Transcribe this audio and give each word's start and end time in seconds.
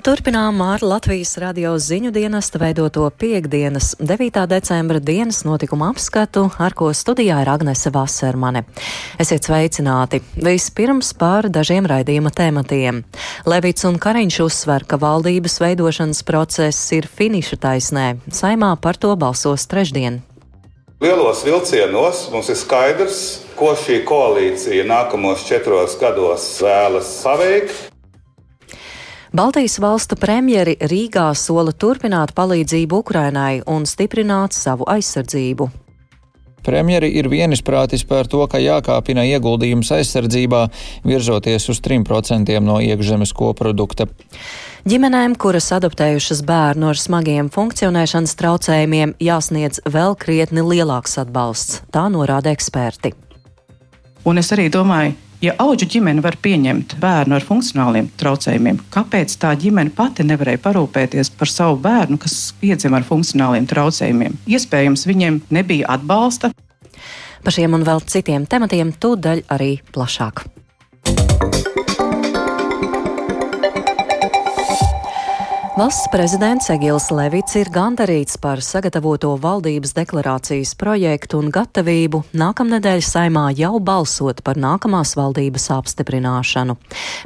turpinām 0.00 0.60
ar 0.64 0.80
Latvijas 0.86 1.34
radio 1.42 1.74
ziņu 1.78 2.10
dienesta 2.14 2.58
veidoto 2.60 3.04
piekdienas 3.20 3.92
9. 4.00 4.46
decembra 4.48 5.00
dienas 5.00 5.42
notikumu 5.44 5.84
apskatu, 5.90 6.46
ar 6.58 6.72
ko 6.76 6.88
studijā 6.96 7.40
ir 7.42 7.50
Agnese 7.52 7.92
Vasermane. 7.92 8.62
Esiet 9.20 9.44
sveicināti! 9.44 10.22
Vispirms 10.40 11.12
par 11.20 11.50
dažiem 11.52 11.88
raidījuma 11.90 12.32
tematiem. 12.32 13.02
Levits 13.50 13.84
un 13.88 14.00
Kariņš 14.00 14.40
uzsver, 14.46 14.88
ka 14.88 14.96
valdības 15.00 15.60
veidošanas 15.60 16.24
process 16.24 16.96
ir 16.96 17.08
finiša 17.08 17.60
taisnē. 17.60 18.08
Saimā 18.32 18.72
par 18.80 18.96
to 18.96 19.12
balsos 19.20 19.68
trešdien. 19.68 20.22
Lielos 21.00 21.44
vilcienos 21.44 22.26
mums 22.32 22.48
ir 22.52 22.60
skaidrs, 22.60 23.20
ko 23.56 23.74
šī 23.76 24.02
koalīcija 24.08 24.88
nākamos 24.88 25.44
četros 25.48 26.00
gados 26.00 26.52
vēlas 26.64 27.18
paveikt. 27.24 27.89
Baltijas 29.30 29.76
valstu 29.78 30.16
premjeri 30.18 30.72
Rīgā 30.90 31.28
sola 31.38 31.70
turpināt 31.70 32.32
palīdzību 32.34 32.98
Ukrainai 32.98 33.60
un 33.70 33.84
stiprināt 33.86 34.56
savu 34.58 34.88
aizsardzību. 34.90 35.68
Premjeri 36.66 37.12
ir 37.14 37.28
vienisprātis 37.30 38.02
par 38.04 38.26
to, 38.26 38.42
ka 38.50 38.58
jākāpina 38.58 39.22
ieguldījums 39.30 39.92
aizsardzībā, 39.96 40.64
virzoties 41.06 41.68
uz 41.70 41.78
3% 41.86 42.58
no 42.66 42.80
iekšzemes 42.82 43.30
koprodukta. 43.38 44.08
Ģimenēm, 44.90 45.38
kuras 45.38 45.70
adoptējušas 45.78 46.42
bērnu 46.50 46.90
ar 46.90 46.98
smagiem 46.98 47.54
funkcionēšanas 47.54 48.34
traucējumiem, 48.34 49.14
jāsniedz 49.22 49.84
vēl 49.86 50.18
krietni 50.18 50.66
lielāks 50.66 51.20
atbalsts, 51.22 51.84
tā 51.94 52.08
norāda 52.10 52.50
eksperti. 52.50 53.14
Un 54.26 54.42
es 54.42 54.50
arī 54.52 54.66
domāju, 54.74 55.14
Ja 55.40 55.54
auģu 55.56 55.86
ģimene 55.88 56.20
var 56.20 56.36
pieņemt 56.44 56.98
bērnu 57.00 57.32
ar 57.38 57.44
funkcionāliem 57.48 58.10
traucējumiem, 58.20 58.82
kāpēc 58.92 59.38
tā 59.40 59.54
ģimene 59.56 59.88
pati 59.96 60.26
nevarēja 60.28 60.60
parūpēties 60.66 61.32
par 61.40 61.48
savu 61.48 61.78
bērnu, 61.80 62.18
kas 62.20 62.34
piedzima 62.60 63.00
ar 63.00 63.08
funkcionāliem 63.08 63.64
traucējumiem? 63.70 64.36
Iespējams, 64.44 65.06
viņiem 65.08 65.40
nebija 65.48 65.88
atbalsta. 65.96 66.52
Par 67.40 67.56
šiem 67.56 67.78
un 67.78 67.88
vēl 67.88 68.04
citiem 68.04 68.44
tematiem 68.44 68.92
tūdaļ 69.00 69.46
arī 69.56 69.78
plašāk. 69.96 70.44
Valsts 75.80 76.10
prezidents 76.12 76.66
Egils 76.68 77.06
Levits 77.08 77.54
ir 77.56 77.70
gandarīts 77.72 78.36
par 78.36 78.60
sagatavoto 78.60 79.30
valdības 79.40 79.94
deklarācijas 79.96 80.74
projektu 80.76 81.38
un 81.40 81.46
gatavību 81.48 82.18
nākamnedēļ 82.36 83.00
saimā 83.00 83.46
jau 83.56 83.78
balsot 83.80 84.42
par 84.44 84.60
nākamās 84.60 85.14
valdības 85.16 85.70
apstiprināšanu. 85.78 86.74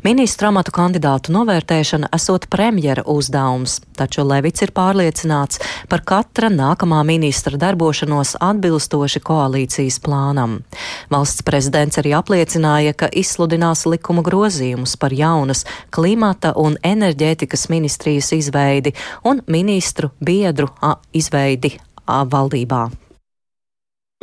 Ministra 0.06 0.52
amatu 0.52 0.70
kandidātu 0.77 1.34
novērtēšana 1.34 2.12
esot 2.14 2.47
premjera 2.52 3.02
uzdevums, 3.10 3.80
taču 3.98 4.22
Levits 4.22 4.62
ir 4.62 4.70
pārliecināts 4.77 5.58
par 5.91 6.05
katra 6.06 6.52
nākamā 6.55 7.02
ministra 7.10 7.58
darbošanos 7.58 8.36
atbilstoši 8.38 9.25
koalīcijas 9.32 9.98
plānam. 10.06 10.60
Valsts 11.10 11.42
prezidents 11.42 11.98
arī 11.98 12.14
apliecināja, 12.20 12.94
ka 12.94 13.10
izsludinās 13.10 13.82
likuma 13.91 14.22
grozījumus 14.22 14.94
par 14.94 15.10
jaunas 15.10 15.66
klimata 15.91 16.55
un 16.55 16.78
enerģētikas 16.94 17.66
ministrijas 17.75 18.30
izvēli 18.30 18.44
izveidi 18.45 18.95
un 19.25 19.41
ministru 19.48 20.12
biedru 20.20 20.69
izveidi 21.17 21.73
valdībā. 22.06 22.84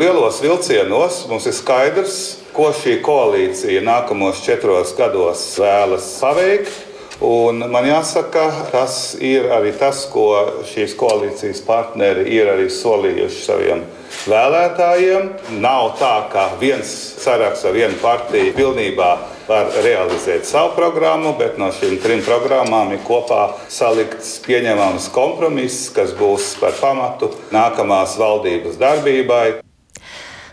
Lielos 0.02 0.40
vilcienos 0.42 1.26
mums 1.30 1.46
ir 1.46 1.54
skaidrs, 1.54 2.14
ko 2.56 2.72
šī 2.74 2.96
koalīcija 3.06 3.84
nākamos 3.86 4.40
četros 4.42 4.96
gados 4.98 5.44
vēlas 5.62 6.08
paveikt. 6.22 6.88
Un 7.22 7.62
man 7.70 7.86
jāsaka, 7.86 8.48
tas 8.72 8.96
ir 9.22 9.46
arī 9.54 9.76
tas, 9.78 10.08
ko 10.10 10.64
šīs 10.66 10.96
koalīcijas 10.98 11.62
partneri 11.68 12.24
ir 12.34 12.50
arī 12.50 12.66
solījuši 12.74 13.44
saviem 13.46 13.84
vēlētājiem. 14.26 15.28
Nav 15.62 15.92
tā, 16.00 16.16
ka 16.34 16.48
viens 16.64 16.90
saraksts 17.22 17.70
ar 17.70 17.78
vienu 17.78 18.02
partiju 18.02 18.56
pilnībā 18.58 19.12
var 19.51 19.72
realizēt 19.84 20.47
savu 20.47 20.72
programmu, 20.78 21.34
bet 21.39 21.57
no 21.59 21.72
šīm 21.75 21.97
trim 22.03 22.23
programmām 22.23 22.94
ir 22.95 23.03
kopā 23.07 23.41
salikts 23.72 24.38
pieņemams 24.45 25.09
kompromiss, 25.16 25.89
kas 25.95 26.16
būs 26.16 26.53
par 26.62 26.78
pamatu 26.79 27.34
nākamās 27.51 28.16
valdības 28.22 28.79
darbībai. 28.81 29.71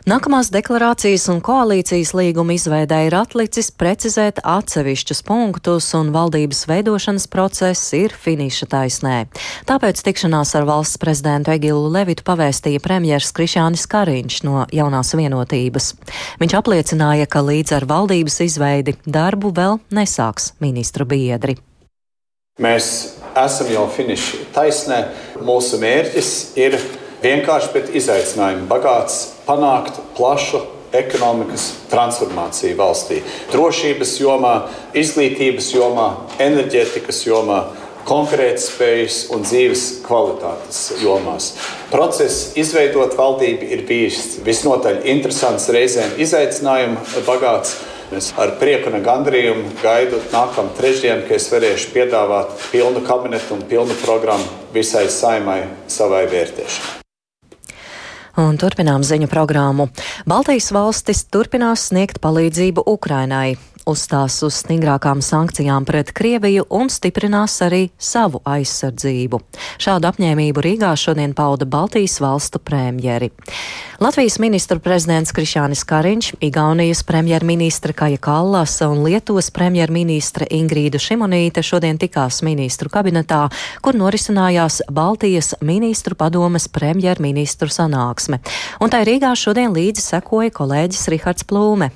Nākamās 0.08 0.48
deklarācijas 0.48 1.26
un 1.28 1.42
koalīcijas 1.44 2.14
līguma 2.16 2.54
izveidē 2.54 3.02
ir 3.10 3.14
atlicis 3.18 3.66
precizēt 3.76 4.38
atsevišķus 4.40 5.18
punktus, 5.26 5.90
un 5.98 6.14
valdības 6.14 6.62
veidošanas 6.70 7.26
process 7.28 7.90
ir 7.92 8.14
finiša 8.16 8.68
taisnē. 8.72 9.16
Tāpēc 9.68 10.00
tikšanās 10.06 10.54
ar 10.56 10.64
valsts 10.70 10.96
prezidentu 11.02 11.52
Egilu 11.52 11.90
Levitu 11.92 12.24
pavēstīja 12.24 12.80
premjers 12.80 13.34
Krišānis 13.36 13.84
Kariņš 13.92 14.38
no 14.46 14.62
jaunās 14.72 15.12
vienotības. 15.18 15.90
Viņš 16.40 16.54
apliecināja, 16.56 17.26
ka 17.28 17.42
līdz 17.44 17.74
ar 17.76 17.88
valdības 17.90 18.40
izveidi 18.46 18.94
darbu 19.04 19.50
vēl 19.58 19.76
nesāks 19.92 20.54
ministru 20.64 21.04
biedri. 21.10 21.58
Mēs 22.64 22.88
esam 23.36 23.68
jau 23.74 23.84
finiša 23.92 24.40
taisnē. 24.56 25.02
Mūsu 25.44 25.82
mērķis 25.84 26.32
ir 26.64 26.78
vienkārši, 27.22 27.72
bet 27.74 27.94
izaicinājumi 27.98 28.68
bagāts 28.70 29.20
panākt 29.46 30.00
plašu 30.16 30.64
ekonomikas 30.92 31.66
transformāciju 31.90 32.76
valstī. 32.78 33.20
Drošības 33.52 34.14
jomā, 34.22 34.54
izglītības 34.96 35.72
jomā, 35.74 36.08
enerģētikas 36.40 37.26
jomā, 37.26 37.60
konkurētspējas 38.08 39.18
un 39.36 39.44
dzīves 39.44 39.84
kvalitātes 40.06 40.80
jomās. 41.02 41.50
Process 41.92 42.54
izveidot 42.56 43.16
valdību 43.18 43.68
ir 43.68 43.84
bijis 43.88 44.38
visnotaļ 44.46 45.02
interesants, 45.12 45.68
reizēm 45.74 46.16
izaicinājumu 46.24 47.24
bagāts. 47.28 47.76
Es 48.08 48.30
ar 48.40 48.54
prieku 48.56 48.88
un 48.88 49.02
gandrījumu 49.04 49.74
gaidu 49.82 50.22
nākamā 50.32 50.72
trešdienu, 50.78 51.26
kad 51.28 51.36
es 51.36 51.50
varēšu 51.52 51.90
piedāvāt 51.92 52.54
pilnu 52.70 53.02
kabinetu 53.04 53.58
un 53.58 53.66
pilnu 53.68 53.98
programmu 54.00 54.48
visai 54.72 55.10
saimai 55.12 55.66
savai 55.92 56.24
vērtēšanai. 56.32 57.07
Un 58.38 58.54
turpinām 58.54 59.02
ziņu 59.02 59.26
programmu. 59.26 59.88
Baltijas 60.30 60.70
valstis 60.70 61.24
turpinās 61.26 61.88
sniegt 61.90 62.20
palīdzību 62.22 62.84
Ukrainai 62.86 63.56
uzstās 63.88 64.36
uz 64.46 64.60
stingrākām 64.62 65.22
sankcijām 65.24 65.86
pret 65.88 66.12
Krieviju 66.16 66.66
un 66.70 66.90
stiprinās 66.92 67.56
arī 67.64 67.88
savu 67.98 68.42
aizsardzību. 68.44 69.40
Šādu 69.80 70.10
apņēmību 70.10 70.64
Rīgā 70.64 70.92
šodien 70.98 71.34
pauda 71.36 71.66
Baltijas 71.68 72.18
valstu 72.20 72.60
premjeri. 72.60 73.30
Latvijas 73.98 74.38
ministru 74.38 74.78
prezidents 74.78 75.32
Krišānis 75.34 75.84
Kariņš, 75.88 76.32
Igaunijas 76.44 77.02
premjerministra 77.08 77.96
Kaja 77.96 78.20
Kallasa 78.22 78.90
un 78.92 79.02
Lietuvas 79.06 79.50
premjerministra 79.50 80.46
Ingrīda 80.54 81.00
Šimonīte 81.02 81.64
šodien 81.66 81.98
tikās 81.98 82.42
ministru 82.46 82.92
kabinetā, 82.92 83.48
kur 83.82 83.98
norisinājās 83.98 84.82
Baltijas 84.92 85.54
ministru 85.60 86.14
padomes 86.18 86.68
premjerministru 86.68 87.72
sanāksme. 87.72 88.38
Un 88.78 88.92
tai 88.92 89.02
Rīgā 89.08 89.32
šodien 89.34 89.74
līdzi 89.74 90.04
sekoja 90.12 90.54
kolēģis 90.54 91.08
Rihards 91.14 91.48
Plūme. 91.48 91.90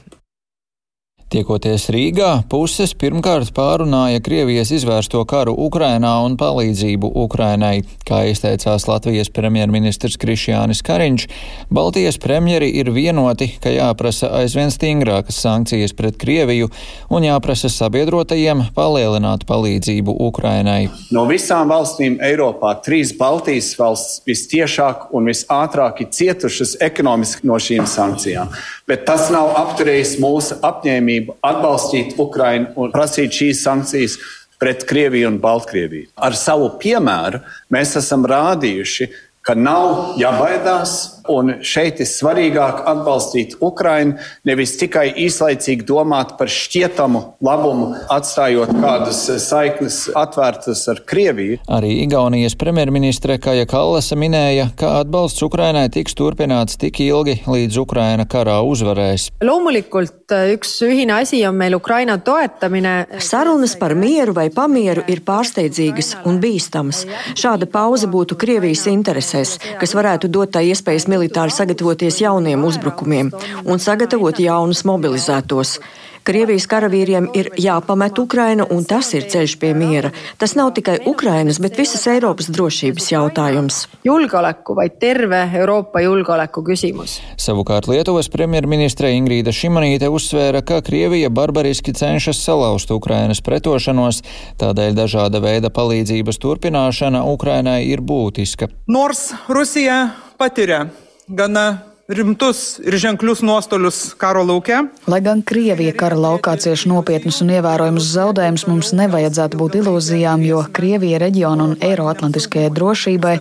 Tiekoties 1.32 1.86
Rīgā, 1.88 2.42
puses 2.52 2.90
pirmkārt 3.00 3.54
pārunāja 3.56 4.20
Krievijas 4.20 4.68
izvērsto 4.76 5.22
karu 5.24 5.54
Ukrainā 5.64 6.10
un 6.26 6.34
palīdzību 6.36 7.08
Ukrainai. 7.22 7.86
Kā 8.04 8.18
izteicās 8.28 8.84
Latvijas 8.84 9.30
premjerministrs 9.32 10.18
Krišjānis 10.20 10.82
Kariņš, 10.84 11.24
Baltijas 11.72 12.18
premjeri 12.20 12.68
ir 12.82 12.90
vienoti, 12.92 13.48
ka 13.64 13.72
jāprasa 13.72 14.28
aizvien 14.42 14.68
stingrākas 14.74 15.38
sankcijas 15.40 15.96
pret 15.96 16.18
Krieviju 16.20 16.68
un 17.08 17.24
jāprasa 17.24 17.72
sabiedrotajiem 17.72 18.66
palielināt 18.76 19.48
palīdzību 19.48 20.18
Ukrainai. 20.28 20.90
No 21.16 21.24
visām 21.30 21.72
valstīm 21.72 22.20
Eiropā 22.20 22.74
trīs 22.84 23.14
Baltijas 23.16 23.72
valsts 23.80 24.20
vistiešāk 24.28 25.08
un 25.16 25.32
visātrāk 25.32 26.04
ir 26.04 26.12
cietušas 26.12 26.76
ekonomiski 26.84 27.48
no 27.48 27.56
šīm 27.56 27.88
sankcijām. 27.88 28.52
Bet 28.84 29.06
tas 29.08 29.30
nav 29.32 29.54
apturējis 29.56 30.18
mūsu 30.20 30.60
apņēmību 30.60 31.21
apņēmību 31.22 31.38
atbalstīt 31.42 32.18
Ukrainu 32.18 32.72
un 32.76 32.92
prasīt 32.92 33.32
šīs 33.32 33.62
sankcijas 33.62 34.18
pret 34.58 34.84
Krieviju 34.86 35.28
un 35.28 35.40
Baltkrieviju. 35.40 36.10
Ar 36.16 36.34
savu 36.34 36.78
piemēru 36.78 37.40
mēs 37.70 37.96
esam 37.96 38.24
rādījuši, 38.24 39.08
ka 39.42 39.54
nav 39.58 40.14
jābaidās. 40.20 41.18
Un 41.30 41.52
šeit 41.62 42.00
ir 42.02 42.08
svarīgāk 42.10 42.80
atbalstīt 42.90 43.52
Ukrainu, 43.62 44.16
nevis 44.42 44.72
tikai 44.80 45.04
īslaicīgi 45.22 45.86
domāt 45.86 46.32
par 46.34 46.50
šķietamu 46.50 47.20
labumu, 47.46 47.92
atstājot 48.10 48.72
kādas 48.82 49.20
saiknes 49.44 50.00
atvērtas 50.18 50.82
ar 50.90 51.04
Krieviju. 51.06 51.60
Arī 51.70 51.92
Igaunijas 52.02 52.56
premjerministre 52.58 53.36
Kaja 53.42 53.68
Kallasa 53.70 54.18
minēja, 54.18 54.72
ka 54.74 54.96
atbalsts 55.04 55.46
Ukrainai 55.46 55.84
tiks 55.94 56.18
turpināts 56.18 56.74
tik 56.82 56.98
ilgi, 57.06 57.38
līdz 57.46 57.78
Ukraina 57.84 58.26
karā 58.26 58.58
uzvarēs. 58.66 59.28
loomulikult 59.46 60.34
üks 60.56 60.74
ühine 60.82 61.20
asi 61.20 61.44
on 61.46 61.54
meil 61.60 61.78
Ukraina 61.78 62.18
toetamine. 62.18 63.06
Sarunas 63.22 63.76
par 63.78 63.94
mieru 63.94 64.34
vai 64.34 64.48
pamieru 64.50 65.06
ir 65.06 65.22
pārsteidzīgas 65.22 66.16
un 66.26 66.42
bīstamas. 66.42 67.04
Šāda 67.38 67.70
pauze 67.70 68.10
būtu 68.10 68.34
Krievijas 68.42 68.86
interesēs, 69.32 69.58
kas 69.80 69.94
varētu 69.96 70.28
dot 70.28 70.52
tai 70.52 70.68
iespējas 70.70 71.08
militāri 71.08 71.52
sagatavoties 71.52 72.20
jauniem 72.20 72.64
uzbrukumiem 72.64 73.32
un 73.64 73.78
sagatavot 73.78 74.38
jaunus 74.38 74.84
mobilizētos. 74.84 75.78
Krievijas 76.22 76.68
karavīriem 76.70 77.24
ir 77.34 77.48
jāpamet 77.58 78.18
Ukraina, 78.22 78.62
un 78.70 78.84
tas 78.86 79.08
ir 79.16 79.24
ceļš 79.26 79.56
pie 79.58 79.72
miera. 79.74 80.12
Tas 80.38 80.54
nav 80.54 80.70
tikai 80.76 81.00
Ukrainas, 81.10 81.58
bet 81.62 81.74
visas 81.80 82.04
Eiropas 82.06 82.46
drošības 82.54 83.08
jautājums. 83.10 83.80
Julgeoleku, 84.06 84.76
vaid 84.78 85.00
terve 85.02 85.40
Euroopa 85.58 86.04
julgeoleku 86.04 86.62
küsimus. 86.66 87.18
Savukārt 87.42 87.90
Lietuvas 87.90 88.30
premjerministre 88.30 89.10
Ingrīda 89.16 89.50
Šimanīte 89.50 90.10
uzsvēra, 90.14 90.62
ka 90.62 90.78
Krievija 90.86 91.30
barbariski 91.34 91.94
cenšas 91.98 92.44
salauzt 92.46 92.94
Ukrainas 92.94 93.42
pretošanos, 93.42 94.22
tādēļ 94.62 94.98
dažāda 95.02 95.42
veida 95.42 95.74
palīdzības 95.74 96.38
turpināšana 96.42 97.26
Ukrainai 97.34 97.80
ir 97.90 98.02
būtiska. 98.06 98.70
Nors 98.86 99.32
Rusija 99.50 100.04
patiria 100.38 100.84
gana 101.26 101.91
rimtus 102.08 102.80
ir 102.82 102.96
ženklius 102.98 103.42
nuostolius 103.42 104.14
karo 104.18 104.42
lauke. 104.44 104.74
Lai 105.06 105.20
gan 105.22 105.42
Krievija 105.46 105.92
kara 105.96 106.16
laukā 106.18 106.56
cieš 106.58 106.84
nopietnus 106.90 107.38
un 107.44 107.52
ievērojamus 107.54 108.08
zaudējumus, 108.16 108.64
mums 108.66 108.90
nevajadzētu 108.98 109.58
būt 109.60 109.78
ilūzijām, 109.80 110.42
jo 110.46 110.64
Krievija 110.74 111.20
reģiona 111.22 111.68
un 111.68 111.76
Eiroatlantiskajai 111.78 112.72
drošībai 112.74 113.36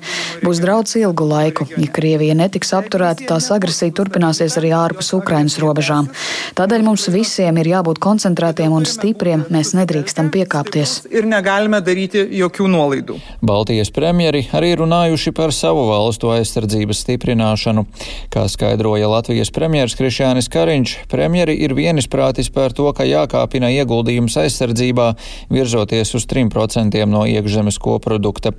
būs 0.45 0.61
draudz 0.61 0.95
ilgu 1.01 1.25
laiku. 1.27 1.67
Ja 1.81 1.89
Krievija 1.89 2.35
netiks 2.37 2.73
apturēta, 2.77 3.25
tās 3.33 3.49
agresija 3.53 3.95
turpināsies 3.97 4.57
arī 4.61 4.73
ārpus 4.77 5.09
Ukrainas 5.17 5.57
robežām. 5.61 6.11
Tādēļ 6.57 6.85
mums 6.85 7.07
visiem 7.09 7.57
ir 7.61 7.71
jābūt 7.73 8.01
koncentrētiem 8.03 8.77
un 8.77 8.85
stipriem. 8.85 9.47
Mēs 9.49 9.73
nedrīkstam 9.77 10.29
piekāpties. 10.33 10.99
Ir 11.09 11.25
negalime 11.29 11.81
daryti 11.81 12.27
jokių 12.37 12.69
nuolaidų. 12.77 13.17
Baltijas 13.41 13.89
premjeri 13.93 14.45
arī 14.53 14.75
runājuši 14.79 15.33
par 15.35 15.53
savu 15.55 15.87
valstu 15.89 16.31
aizsardzības 16.35 17.03
stiprināšanu. 17.07 17.87
Kā 18.31 18.45
skaidroja 18.61 19.07
Latvijas 19.09 19.49
premjeras 19.49 19.95
Krišjānis 19.97 20.45
Kariņš, 20.53 20.91
premjeri 21.09 21.55
ir 21.65 21.73
vienisprātis 21.73 22.51
par 22.53 22.75
to, 22.77 22.85
ka 22.93 23.07
jākāpina 23.09 23.71
ieguldījums 23.73 24.35
aizsardzībā, 24.37 25.07
virzoties 25.49 26.13
uz 26.13 26.27
3% 26.29 27.01
no 27.09 27.23
iekšzemes 27.25 27.79
koprodukta. 27.81 28.51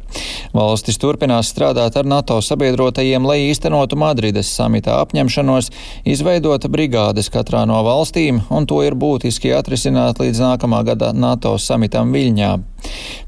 Valstis 0.56 0.98
turpinās 0.98 1.52
strādāt 1.54 2.00
ar 2.00 2.08
NATO 2.10 2.40
sabiedrotajiem, 2.42 3.22
lai 3.22 3.44
īstenotu 3.52 4.00
Madrides 4.00 4.50
samitā 4.50 4.98
apņemšanos, 5.04 5.70
izveidot 6.02 6.66
brigādes 6.66 7.30
katrā 7.30 7.62
no 7.70 7.78
valstīm, 7.86 8.42
un 8.50 8.66
to 8.66 8.82
ir 8.82 8.98
būtiski 8.98 9.54
atrisināt 9.54 10.18
līdz 10.18 10.42
nākamā 10.48 10.82
gada 10.90 11.14
NATO 11.14 11.54
samitam 11.62 12.10
Viļņā. 12.10 12.56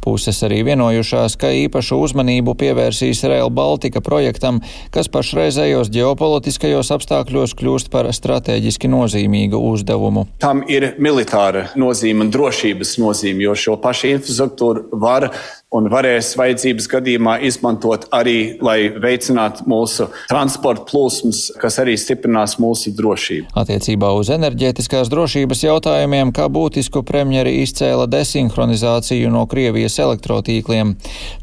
Puses 0.02 0.42
arī 0.42 0.64
vienojušās, 0.66 1.36
ka 1.38 1.52
īpašu 1.54 2.00
uzmanību 2.02 2.56
pievērsīs 2.58 3.22
Rail 3.30 3.52
Baltica 3.54 4.02
projektam, 4.04 4.58
kas 4.90 5.06
pašreizējos 5.14 5.92
ģeopolitiskajos 5.94 6.53
apstākļos 6.94 7.54
kļūst 7.58 7.90
par 7.92 8.08
strateģiski 8.14 8.90
nozīmīgu 8.92 9.58
uzdevumu. 9.72 10.26
Tam 10.42 10.62
ir 10.70 10.92
militāra 11.02 11.68
nozīme 11.80 12.26
un 12.26 12.32
drošības 12.34 12.96
nozīme, 13.02 13.44
jo 13.46 13.54
šo 13.58 13.76
pašu 13.82 14.12
infrastruktūru 14.14 14.88
var 15.02 15.30
un 15.74 15.88
varēs 15.90 16.34
vajadzības 16.38 16.86
gadījumā 16.92 17.36
izmantot 17.48 18.06
arī, 18.14 18.56
lai 18.62 18.90
veicinātu 18.90 19.66
mūsu 19.70 20.06
transporta 20.30 20.86
plūsmas, 20.88 21.48
kas 21.60 21.78
arī 21.82 21.96
stiprinās 21.98 22.56
mūsu 22.62 22.92
drošību. 22.94 23.50
Attiecībā 23.58 24.12
uz 24.14 24.30
enerģētiskās 24.34 25.10
drošības 25.12 25.64
jautājumiem, 25.66 26.30
kā 26.36 26.46
būtisku 26.52 27.02
premjeri 27.06 27.56
izcēla 27.64 28.06
desinhronizāciju 28.12 29.32
no 29.34 29.44
Krievijas 29.50 29.98
elektrotīkliem. 30.04 30.94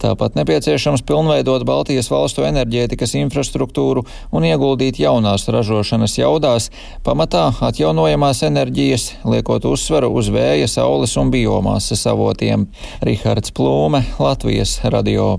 Tāpat 0.02 0.40
nepieciešams 0.40 1.04
pilnveidot 1.08 1.66
Baltijas 1.68 2.12
valstu 2.12 2.46
enerģētikas 2.48 3.18
infrastruktūru 3.20 4.06
un 4.32 4.48
ieguldīt 4.48 5.02
jaunās 5.02 5.48
ražošanas 5.52 6.18
jaudās, 6.22 6.70
pamatā 7.06 7.50
atjaunojamās 7.68 8.44
enerģijas, 8.48 9.10
liekot 9.28 9.68
uzsvaru 9.68 10.12
uz 10.16 10.32
vēja, 10.34 10.70
saules 10.72 11.18
un 11.20 11.32
biomasas 11.34 12.06
avotiem. 12.10 12.68
Rihards 13.06 13.54
Plūme, 13.56 14.04
Latvijas 14.22 14.80
radio. 14.84 15.38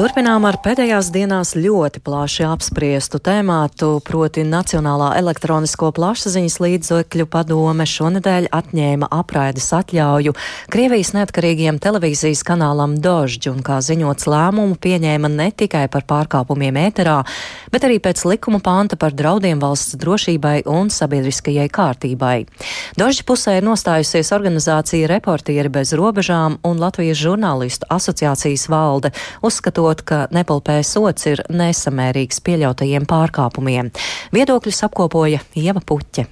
Turpinām 0.00 0.46
ar 0.48 0.56
pēdējās 0.64 1.10
dienās 1.12 1.50
ļoti 1.60 2.00
plaši 2.00 2.46
apspriestu 2.48 3.18
tēmātu, 3.20 3.98
proti 4.06 4.46
Nacionālā 4.48 5.10
elektronisko 5.18 5.90
plašsaziņas 5.92 6.54
līdzekļu 6.62 7.26
padome 7.28 7.84
šonedēļ 7.84 8.46
atņēma 8.56 9.10
apraides 9.12 9.66
atļauju 9.76 10.32
Krievijas 10.72 11.10
neatkarīgiem 11.18 11.76
televīzijas 11.84 12.40
kanālam 12.48 12.94
Dožģi 13.04 13.50
un, 13.52 13.58
kā 13.66 13.82
ziņots 13.84 14.24
lēmumu, 14.30 14.78
pieņēma 14.80 15.28
ne 15.34 15.50
tikai 15.52 15.84
par 15.92 16.06
pārkāpumiem 16.08 16.80
ēterā, 16.86 17.18
bet 17.68 17.84
arī 17.84 18.00
pēc 18.00 18.24
likuma 18.30 18.62
panta 18.64 18.96
par 18.96 19.12
draudiem 19.12 19.60
valsts 19.60 20.00
drošībai 20.00 20.62
un 20.70 20.88
sabiedriskajai 20.88 21.68
kārtībai. 21.68 22.38
Dožģi 22.96 23.28
pusē 23.28 23.58
ir 23.58 23.68
nostājusies 23.68 24.32
organizācija 24.38 25.12
Reportieri 25.12 25.68
bez 25.68 25.92
robežām 25.92 26.56
un 26.64 26.80
Latvijas 26.80 27.20
žurnālistu 27.20 27.90
asociācijas 27.92 28.68
valde 28.72 29.12
uzskatot, 29.44 29.89
ka 30.06 30.24
nepalpē 30.30 30.80
sots 30.86 31.26
ir 31.26 31.42
nesamērīgs 31.50 32.42
pieļautajiem 32.46 33.06
pārkāpumiem. 33.10 33.90
Viedokļus 34.34 34.84
apkopoja 34.86 35.42
Ieva 35.58 35.82
Puķe. 35.82 36.28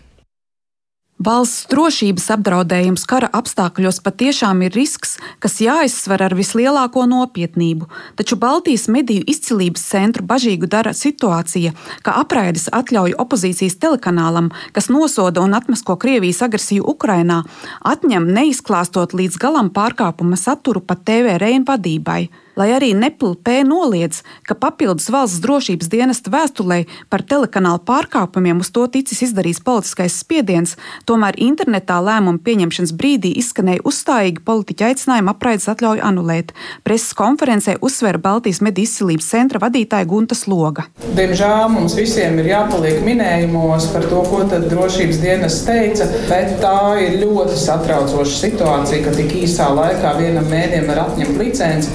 Valsts 1.19 1.65
drošības 1.67 2.29
apdraudējums 2.31 3.03
kara 3.11 3.27
apstākļos 3.35 3.97
patiešām 4.05 4.61
ir 4.63 4.77
risks, 4.79 5.17
kas 5.43 5.57
jāizsver 5.59 6.23
ar 6.23 6.37
vislielāko 6.39 7.09
nopietnību, 7.11 7.89
taču 8.15 8.39
Baltijas 8.39 8.87
mediju 8.87 9.27
izcilības 9.27 9.83
centru 9.83 10.23
bažīgu 10.23 10.71
dara 10.71 10.95
situācija, 10.95 11.75
ka 12.07 12.15
apraides 12.23 12.69
atļauj 12.71 13.17
opozīcijas 13.19 13.81
telekanālam, 13.83 14.53
kas 14.71 14.87
nosoda 14.95 15.43
un 15.43 15.59
atmasko 15.59 15.99
Krievijas 15.99 16.45
agresiju 16.47 16.87
Ukrainā, 16.87 17.43
atņem 17.83 18.31
neizklāstot 18.39 19.11
līdz 19.19 19.43
galam 19.43 19.75
pārkāpuma 19.75 20.39
saturu 20.39 20.87
pat 20.87 21.03
TV 21.03 21.35
Reina 21.43 21.67
vadībai 21.67 22.29
lai 22.59 22.73
arī 22.75 22.91
NPLP 22.97 23.63
noliedz, 23.69 24.23
ka 24.47 24.57
papildus 24.59 25.09
valsts 25.15 25.41
drošības 25.45 25.91
dienesta 25.93 26.33
vēstulē 26.33 26.81
par 27.13 27.23
telekanālu 27.23 27.81
pārkāpumiem 27.87 28.63
uz 28.65 28.73
to 28.75 28.87
ticis 28.91 29.23
izdarīts 29.29 29.63
politiskais 29.65 30.19
spiediens, 30.23 30.75
tomēr 31.07 31.39
internetā 31.39 32.01
lēmuma 32.03 32.43
pieņemšanas 32.43 32.95
brīdī 32.99 33.33
izskanēja 33.39 33.85
uzstājīgi 33.89 34.43
politiķa 34.49 34.91
aicinājumi 34.91 35.33
apraides 35.33 35.69
atļauju 35.71 36.05
anulēt. 36.11 36.55
Preses 36.87 37.15
konferencē 37.19 37.77
uzsvēra 37.85 38.21
Baltijas 38.23 38.63
mediju 38.65 38.89
izcilības 38.89 39.31
centra 39.31 39.63
vadītāja 39.63 40.09
Gunta 40.09 40.35
Sloga. 40.39 40.89
Diemžēl 41.19 41.69
mums 41.73 41.95
visiem 41.99 42.39
ir 42.43 42.51
jāpaliek 42.53 43.01
minējumos 43.07 43.89
par 43.95 44.07
to, 44.11 44.23
ko 44.29 44.43
tad 44.51 44.67
drošības 44.73 45.23
dienas 45.23 45.61
teica, 45.67 46.09
bet 46.31 46.59
tā 46.63 46.79
ir 47.05 47.19
ļoti 47.23 47.57
satraucoša 47.59 48.37
situācija, 48.43 49.03
ka 49.07 49.15
tik 49.17 49.35
īsā 49.45 49.69
laikā 49.77 50.15
vienam 50.19 50.49
mēdiem 50.51 50.89
var 50.91 51.05
atņemt 51.07 51.39
licenci. 51.41 51.95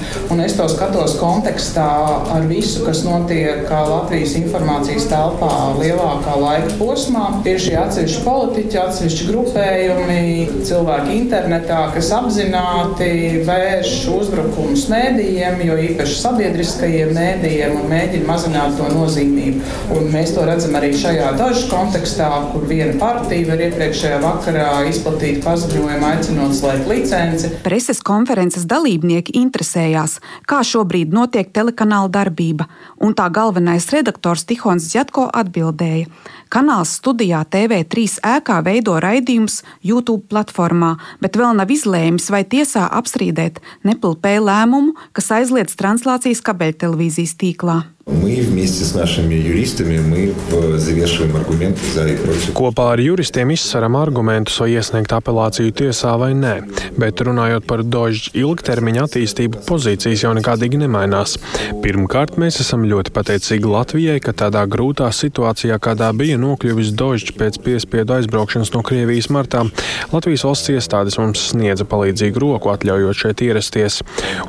Es 0.54 0.60
to 0.60 0.68
skatos 0.70 1.16
kontekstā 1.18 1.84
ar 2.30 2.44
visu, 2.46 2.84
kas 2.86 3.00
notiek 3.02 3.66
Latvijas 3.66 4.36
informācijas 4.38 5.08
telpā 5.10 5.48
lielākā 5.80 6.36
laika 6.38 6.76
posmā. 6.78 7.24
Šie 7.42 7.72
atsevišķi 7.80 8.20
politiķi, 8.22 8.78
atsevišķi 8.78 9.26
grupējumi, 9.32 10.20
cilvēki 10.68 11.16
internetā, 11.16 11.80
kas 11.96 12.12
apzināti 12.14 13.08
vērš 13.48 13.96
uzbrukumus 14.14 14.84
mēdījiem, 14.92 15.58
jo 15.66 15.80
īpaši 15.88 16.20
sabiedriskajiem 16.20 17.10
mēdījiem 17.18 17.74
un 17.80 17.90
mēģina 17.90 18.30
mazināt 18.30 18.78
to 18.78 18.86
nozīmību. 18.94 19.74
Un 19.98 20.06
mēs 20.14 20.36
to 20.38 20.46
redzam 20.46 20.78
arī 20.78 20.92
šajā 20.94 21.34
dažu 21.34 21.66
kontekstā, 21.72 22.30
kur 22.52 22.70
viena 22.70 22.94
partija 23.02 23.50
var 23.50 23.64
iepriekšējā 23.66 24.22
vakarā 24.22 24.70
izplatīt 24.92 25.42
paziņojumu, 25.42 26.08
aicinot 26.12 26.54
slēgt 26.60 26.86
licenci. 26.94 27.52
Preses 27.66 28.04
konferences 28.06 28.70
dalībnieki 28.70 29.34
interesējās, 29.42 30.20
kā 30.48 30.60
šobrīd 30.66 31.14
notiek 31.14 31.50
telekanāla 31.54 32.10
darbība, 32.12 32.68
un 33.00 33.14
tā 33.16 33.28
galvenais 33.32 33.86
redaktors 33.94 34.44
Tihons 34.48 34.90
Zjatko 34.90 35.28
atbildēja: 35.32 36.10
Kanāls 36.52 36.96
studijā 37.00 37.44
TV3 37.48 38.20
ēkā 38.34 38.60
veido 38.66 38.98
raidījumus 39.02 39.62
YouTube 39.82 40.28
platformā, 40.28 40.94
bet 41.20 41.40
vēl 41.40 41.56
nav 41.56 41.70
izlēmis 41.70 42.30
vai 42.30 42.44
tiesā 42.44 42.86
apstrīdēt 43.00 43.62
Nepilpē 43.84 44.36
lēmumu, 44.42 44.94
kas 45.12 45.32
aizliedz 45.40 45.76
translācijas 45.80 46.44
kabeļtelevīzijas 46.44 47.36
tīklā. 47.40 47.82
Мы 48.09 48.41
вместе 48.41 48.83
с 48.83 48.95
нашими 48.95 49.35
юристами 49.35 49.99
мы 49.99 50.33
взвешиваем 50.49 51.35
аргументы 51.35 51.79
за 51.93 52.07
и 52.07 52.15
против. 52.17 52.53
Kopā 52.57 52.93
ar 52.93 52.99
juristiem 52.99 53.53
izsveram 53.53 53.95
argumentus, 54.01 54.57
vai 54.57 54.71
iesniegt 54.73 55.13
apelāciju 55.13 55.69
tiesā 55.69 56.15
vai 56.17 56.31
nē, 56.33 56.55
bet 56.97 57.21
runājot 57.21 57.67
par 57.69 57.83
dožģu 57.85 58.33
ilgtermiņa 58.33 59.03
attīstību, 59.05 59.61
pozīcijas 59.67 60.23
jau 60.25 60.33
nekādīgi 60.33 60.81
nemainās. 60.81 61.37
Pirmkārt, 61.83 62.39
mēs 62.41 62.57
esam 62.63 62.87
ļoti 62.89 63.13
pateicīgi 63.13 63.69
Latvijai, 63.69 64.17
ka 64.25 64.33
tādā 64.33 64.65
grūtā 64.65 65.11
situācijā, 65.13 65.77
kādā 65.77 66.09
bija 66.17 66.39
nokļuvis 66.41 66.89
dožģi 66.97 67.37
pēc 67.37 67.61
piespiedu 67.61 68.17
aizbraukšanas 68.17 68.73
no 68.73 68.81
Krievijas 68.81 69.29
martā, 69.29 69.67
Latvijas 70.09 70.47
valsts 70.49 70.73
iestādes 70.73 71.19
mums 71.21 71.45
sniedza 71.53 71.85
palīdzīgu 71.85 72.41
roku, 72.41 72.73
atļaujot 72.73 73.21
šeit 73.21 73.45
ierasties, 73.45 74.01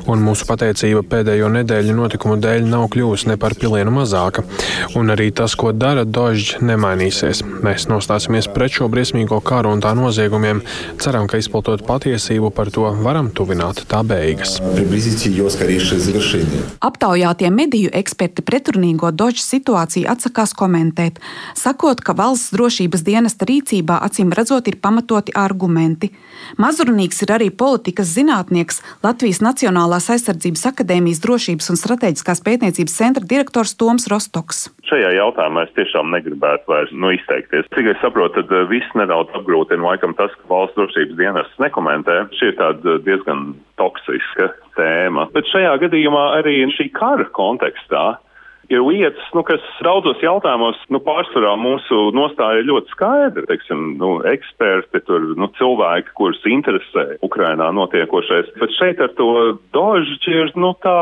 un 0.09 0.25
mūsu 0.25 0.49
pateicība 0.49 1.05
pēdējo 1.05 1.53
nedēļu 1.61 1.97
notikumu 2.01 2.41
dēļ 2.41 2.65
nav 2.73 2.89
kļuvusi 2.93 3.29
ne 3.29 3.37
par 3.46 3.54
pilienu 3.54 3.92
mazāka. 3.94 4.42
Un 4.98 5.14
arī 5.14 5.30
tas, 5.30 5.54
ko 5.54 5.70
dara 5.70 6.02
Dožģi, 6.02 6.64
nemainīsies. 6.66 7.44
Mēs 7.62 7.86
nostāsimies 7.86 8.48
pret 8.50 8.74
šo 8.74 8.88
briesmīgo 8.90 9.38
karu 9.46 9.70
un 9.76 9.82
tā 9.84 9.92
noziegumiem. 9.94 10.64
Ceram, 10.98 11.28
ka 11.30 11.38
izplatot 11.38 11.84
patiesību 11.86 12.50
par 12.56 12.72
to 12.74 12.88
varam 13.04 13.30
tuvināt 13.30 13.84
tā 13.86 14.02
beigas. 14.02 14.56
Aptaujātie 16.90 17.52
mediju 17.54 17.92
eksperti 18.00 18.42
pretrunīgo 18.42 19.12
Dožģu 19.14 19.44
situāciju 19.46 20.10
atsakās 20.10 20.54
komentēt, 20.58 21.22
sakot, 21.54 22.02
ka 22.02 22.16
valsts 22.18 22.50
drošības 22.56 23.06
dienesta 23.06 23.46
rīcībā 23.46 24.00
acīm 24.08 24.34
redzot 24.34 24.66
ir 24.66 24.80
pamatoti 24.82 25.36
argumenti. 25.38 26.10
Mazrunīgs 26.62 27.22
ir 27.22 27.34
arī 27.36 27.48
politikas 27.50 28.10
zinātnieks 28.16 28.82
Latvijas 29.06 29.42
Nacionālās 29.44 30.10
aizsardzības 30.16 30.66
akadēmijas 30.72 31.22
drošības 31.22 31.70
un 31.72 31.80
strateģiskās 31.80 32.42
pētniecības 32.46 32.96
centra 32.96 33.26
direktors 33.36 33.76
Toms 33.76 34.08
Rostoks. 34.10 34.66
Šajā 34.88 35.12
jautājumā 35.18 35.66
es 35.66 35.74
tiešām 35.76 36.12
negribētu 36.14 36.72
vairs 36.72 36.92
nu, 36.96 37.12
izteikties. 37.14 37.68
Cik 37.76 37.92
es 37.92 38.00
saprotu, 38.02 38.40
tad 38.40 38.52
eh, 38.54 38.66
viss 38.70 38.98
nedaudz 38.98 39.34
apgrūtina 39.36 39.84
laikam 39.84 40.16
tas, 40.18 40.32
ka 40.40 40.50
valsts 40.50 40.78
drošības 40.78 41.18
dienas 41.20 41.50
nekomentē. 41.62 42.22
Šī 42.38 42.52
ir 42.52 42.60
tāda 42.60 42.98
diezgan 43.06 43.50
toksiska 43.80 44.50
tēma. 44.78 45.28
Bet 45.36 45.48
šajā 45.52 45.74
gadījumā 45.84 46.24
arī 46.40 46.62
šī 46.76 46.88
kara 46.96 47.28
kontekstā 47.36 48.16
ir 48.72 48.82
lietas, 48.82 49.26
nu, 49.36 49.42
kas 49.46 49.62
daudzos 49.84 50.20
jautājumos, 50.24 50.78
nu, 50.92 51.00
pārsvarā 51.04 51.54
mūsu 51.60 52.10
nostāja 52.16 52.62
ir 52.62 52.68
ļoti 52.70 52.92
skaidra. 52.94 53.46
Teiksim, 53.50 53.96
nu, 54.00 54.16
eksperti, 54.26 55.02
tur, 55.06 55.32
nu, 55.38 55.48
cilvēki, 55.58 56.14
kurus 56.18 56.42
interesē 56.48 57.06
Ukrainā 57.26 57.68
notiekošais. 57.76 58.52
Bet 58.60 58.74
šeit 58.78 59.02
ar 59.02 59.12
to 59.18 59.30
dožģi 59.76 60.36
ir, 60.42 60.52
nu, 60.58 60.72
tā, 60.84 60.96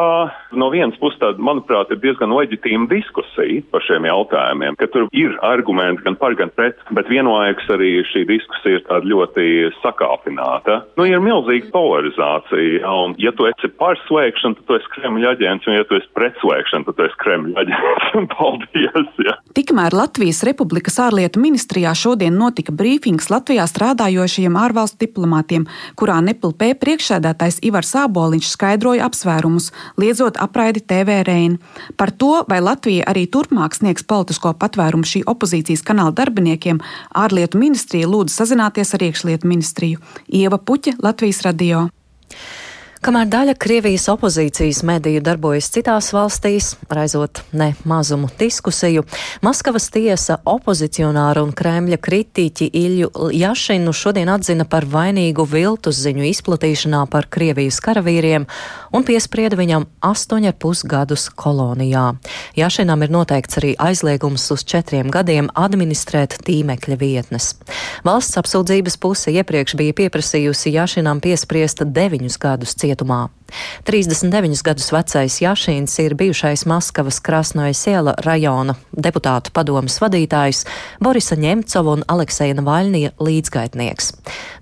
no 0.56 0.70
vienas 0.74 0.98
puses 1.00 1.20
tāda, 1.22 1.40
manuprāt, 1.42 1.92
ir 1.92 2.02
diezgan 2.02 2.34
leģitīma 2.34 2.88
diskusija 2.90 3.64
par 3.72 3.84
šiem 3.86 4.08
jautājumiem, 4.08 4.78
ka 4.80 4.88
tur 4.92 5.08
ir 5.16 5.36
argumenti 5.46 6.04
gan 6.06 6.18
par, 6.20 6.36
gan 6.38 6.52
pret, 6.54 6.80
bet 6.94 7.10
vienlaikus 7.12 7.70
arī 7.74 7.96
šī 8.10 8.26
diskusija 8.28 8.80
ir 8.80 8.86
tāda 8.88 9.10
ļoti 9.10 9.48
sakāpināta. 9.80 10.80
Nu, 10.98 11.08
ir 11.08 11.22
milzīga 11.24 11.70
polarizācija, 11.74 12.84
un 13.04 13.16
ja 13.22 13.32
tu 13.36 13.48
esi 13.50 13.70
par 13.80 13.98
slēgšanu, 14.06 14.60
tad 14.60 14.68
tu 14.68 14.78
esi 14.78 14.92
Kremļa 14.96 15.34
aģents, 15.34 15.68
un 15.68 15.78
ja 15.78 15.86
tu 15.88 15.98
esi 15.98 16.10
pret 16.16 16.38
slēgšanu, 16.42 16.88
tad 16.88 16.98
tu 16.98 17.06
esi 17.08 17.20
Kremļa 17.22 17.53
Paldies! 18.34 19.10
Ja. 19.24 19.36
Tikmēr 19.54 19.94
Latvijas 19.94 20.42
Republikas 20.46 20.98
ārlietu 21.02 21.40
ministrijā 21.42 21.92
šodien 21.96 22.36
notika 22.38 22.74
brīfings 22.74 23.30
Latvijā 23.32 23.66
strādājošajiem 23.70 24.58
ārvalstu 24.58 25.04
diplomātiem, 25.06 25.66
kurā 25.98 26.18
Nepilpē 26.24 26.72
priekšsēdētājs 26.82 27.60
Ivars 27.66 27.94
Āboliņš 28.04 28.50
skaidroja 28.54 29.06
apsvērumus, 29.08 29.70
liedzot 30.00 30.40
apraidi 30.42 30.82
TV 30.82 31.22
Reina. 31.26 31.60
Par 32.00 32.10
to, 32.10 32.42
vai 32.50 32.60
Latvija 32.64 33.06
arī 33.10 33.26
turpmāk 33.30 33.78
sniegs 33.78 34.06
politisko 34.06 34.54
patvērumu 34.58 35.06
šī 35.08 35.24
opozīcijas 35.30 35.84
kanāla 35.86 36.14
darbiniekiem, 36.18 36.82
ārlietu 37.14 37.62
ministrija 37.62 38.10
lūdza 38.10 38.42
sazināties 38.42 38.94
ar 38.96 39.08
iekšlietu 39.08 39.50
ministriju. 39.50 40.02
Ieva 40.28 40.58
Puķa, 40.58 40.98
Latvijas 41.04 41.44
radio. 41.46 41.88
Kamēr 43.04 43.26
daļa 43.28 43.52
Krievijas 43.60 44.06
opozīcijas 44.08 44.78
mediju 44.88 45.20
darbojas 45.20 45.66
citās 45.74 46.06
valstīs, 46.16 46.70
raizot 46.88 47.42
ne 47.52 47.74
mazumu 47.84 48.30
diskusiju, 48.40 49.02
Maskavas 49.44 49.90
tiesa 49.92 50.38
opozicionāru 50.48 51.42
un 51.44 51.50
Kremļa 51.52 51.98
kritiķi 52.00 52.70
Ilju 52.80 53.10
Jašinu 53.36 53.92
šodien 53.92 54.30
atzina 54.32 54.64
par 54.64 54.86
vainīgu 54.88 55.44
viltus 55.50 55.98
ziņu 56.00 56.24
izplatīšanā 56.30 57.02
par 57.12 57.28
Krievijas 57.28 57.82
karavīriem 57.84 58.46
un 58.96 59.04
piesprieda 59.04 59.60
viņam 59.60 59.84
8,5 60.00 60.88
gadus 60.88 61.28
kolonijā. 61.28 62.06
Jašinam 62.56 63.04
ir 63.04 63.12
noteikts 63.12 63.60
arī 63.60 63.74
aizliegums 63.84 64.48
uz 64.56 64.64
četriem 64.64 65.12
gadiem 65.12 65.52
administrēt 65.52 66.38
tīmekļa 66.48 67.00
vietnes. 67.04 67.52
Valsts 68.08 68.40
apsūdzības 68.40 68.96
puse 68.96 69.36
iepriekš 69.36 69.76
bija 69.76 70.00
pieprasījusi 70.00 70.72
Jašinam 70.78 71.20
piespriest 71.20 71.84
deviņus 71.84 72.40
gadus 72.40 72.72
cietumā 72.72 72.93
cietumā. 72.94 73.28
39 73.84 74.62
gadus 74.64 74.90
vecais 74.92 75.36
Jašīns 75.42 75.98
ir 76.02 76.14
bijušais 76.18 76.64
Maskavas 76.66 77.20
Krasnojas 77.20 77.84
iela 77.86 78.14
rajona 78.24 78.74
deputātu 78.96 79.52
padomas 79.52 80.00
vadītājs 80.02 80.64
Borisa 81.02 81.36
Ņemcova 81.36 81.98
un 81.98 82.06
Alekseja 82.08 82.56
Navaļnija 82.58 83.14
līdzgaitnieks. 83.20 84.12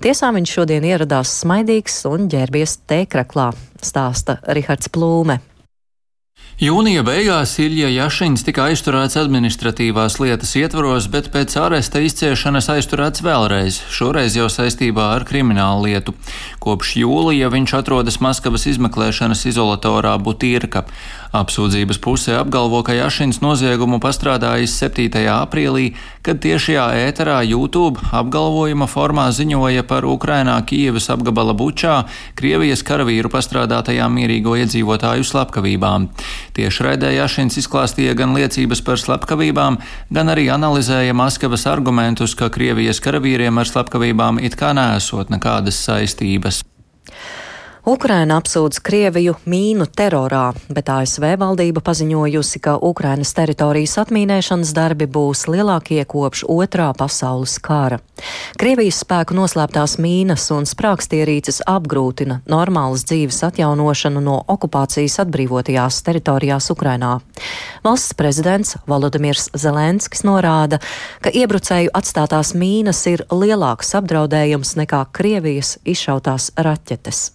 Tiesā 0.03 0.33
viņš 0.35 0.57
šodien 0.59 0.85
ieradās 0.85 1.39
smaidīgs 1.43 2.03
un 2.11 2.29
ģērbies 2.33 2.83
tēkraklā, 2.91 3.53
stāsta 3.81 4.41
Rihards 4.49 4.93
Plūme. 4.93 5.41
Jūnija 6.62 7.02
beigās 7.02 7.57
Ilja 7.59 7.88
Jašins 7.90 8.45
tika 8.47 8.69
aizturēts 8.71 9.16
administratīvās 9.19 10.21
lietas 10.23 10.52
ietvaros, 10.61 11.09
bet 11.11 11.33
pēc 11.35 11.57
aresta 11.59 11.99
izciešanas 12.07 12.69
aizturēts 12.76 13.25
vēlreiz, 13.26 13.81
šoreiz 13.90 14.37
jau 14.38 14.47
saistībā 14.47 15.09
ar 15.16 15.26
kriminālu 15.26 15.88
lietu. 15.88 16.14
Kopš 16.62 16.92
jūlija 17.00 17.50
viņš 17.50 17.75
atrodas 17.81 18.21
Maskavas 18.23 18.69
izmeklēšanas 18.71 19.42
izolatorā 19.50 20.14
Butīrka. 20.23 20.85
Apsūdzības 21.33 21.97
pusē 22.05 22.35
apgalvo, 22.37 22.83
ka 22.85 22.93
Jašins 22.93 23.39
noziegumu 23.41 23.97
pastrādājis 24.05 24.75
7. 24.77 25.09
aprīlī, 25.33 25.95
kad 26.21 26.43
tiešajā 26.45 26.85
ēterā 27.07 27.39
YouTube 27.49 28.03
apgalvojuma 28.12 28.85
formā 28.85 29.31
ziņoja 29.33 29.87
par 29.89 30.05
Ukrainā 30.05 30.59
Kievas 30.69 31.09
apgabala 31.15 31.55
bučā 31.57 32.03
Krievijas 32.37 32.85
karavīru 32.85 33.33
pastrādātajām 33.33 34.12
mierīgo 34.12 34.59
iedzīvotāju 34.61 35.25
slepkavībām. 35.25 36.11
Tieši 36.53 36.85
raidē 36.85 37.15
Jašins 37.17 37.57
izklāstīja 37.65 38.12
gan 38.19 38.37
liecības 38.37 38.85
par 38.85 39.01
slepkavībām, 39.01 39.81
gan 40.12 40.33
arī 40.35 40.51
analizēja 40.53 41.17
Maskavas 41.17 41.65
argumentus, 41.65 42.37
ka 42.37 42.53
Krievijas 42.53 43.01
karavīriem 43.01 43.57
ar 43.57 43.73
slepkavībām 43.73 44.43
it 44.45 44.61
kā 44.61 44.75
nesot 44.77 45.33
nekādas 45.33 45.81
saistības. 45.81 46.61
Ukraina 47.83 48.37
apsūdz 48.39 48.79
Krieviju 48.79 49.33
mīnu 49.43 49.89
terorā, 49.91 50.53
bet 50.71 50.87
ASV 50.87 51.25
valdība 51.35 51.81
paziņojusi, 51.83 52.61
ka 52.62 52.77
Ukrainas 52.79 53.33
teritorijas 53.35 53.97
atmīnēšanas 54.05 54.71
darbi 54.77 55.09
būs 55.11 55.49
lielākie 55.51 56.05
kopš 56.07 56.45
otrā 56.47 56.93
pasaules 56.95 57.57
kara. 57.59 57.99
Krievijas 58.55 59.01
spēku 59.03 59.35
noslēptās 59.35 59.97
mīnas 59.99 60.47
un 60.55 60.71
sprākstierīces 60.71 61.65
apgrūtina 61.67 62.39
normālas 62.47 63.03
dzīves 63.11 63.43
atjaunošanu 63.51 64.23
no 64.23 64.39
okupācijas 64.47 65.19
atbrīvotajās 65.27 66.05
teritorijās 66.07 66.71
Ukrainā. 66.71 67.19
Valsts 67.83 68.15
prezidents 68.15 68.79
Volodimirs 68.87 69.51
Zelenskis 69.59 70.23
norāda, 70.23 70.79
ka 71.19 71.35
iebrucēju 71.35 71.91
atstātās 71.99 72.55
mīnas 72.55 73.03
ir 73.11 73.27
lielāks 73.27 73.97
apdraudējums 73.99 74.77
nekā 74.79 75.09
Krievijas 75.11 75.81
izšautās 75.83 76.53
raķetes. 76.55 77.33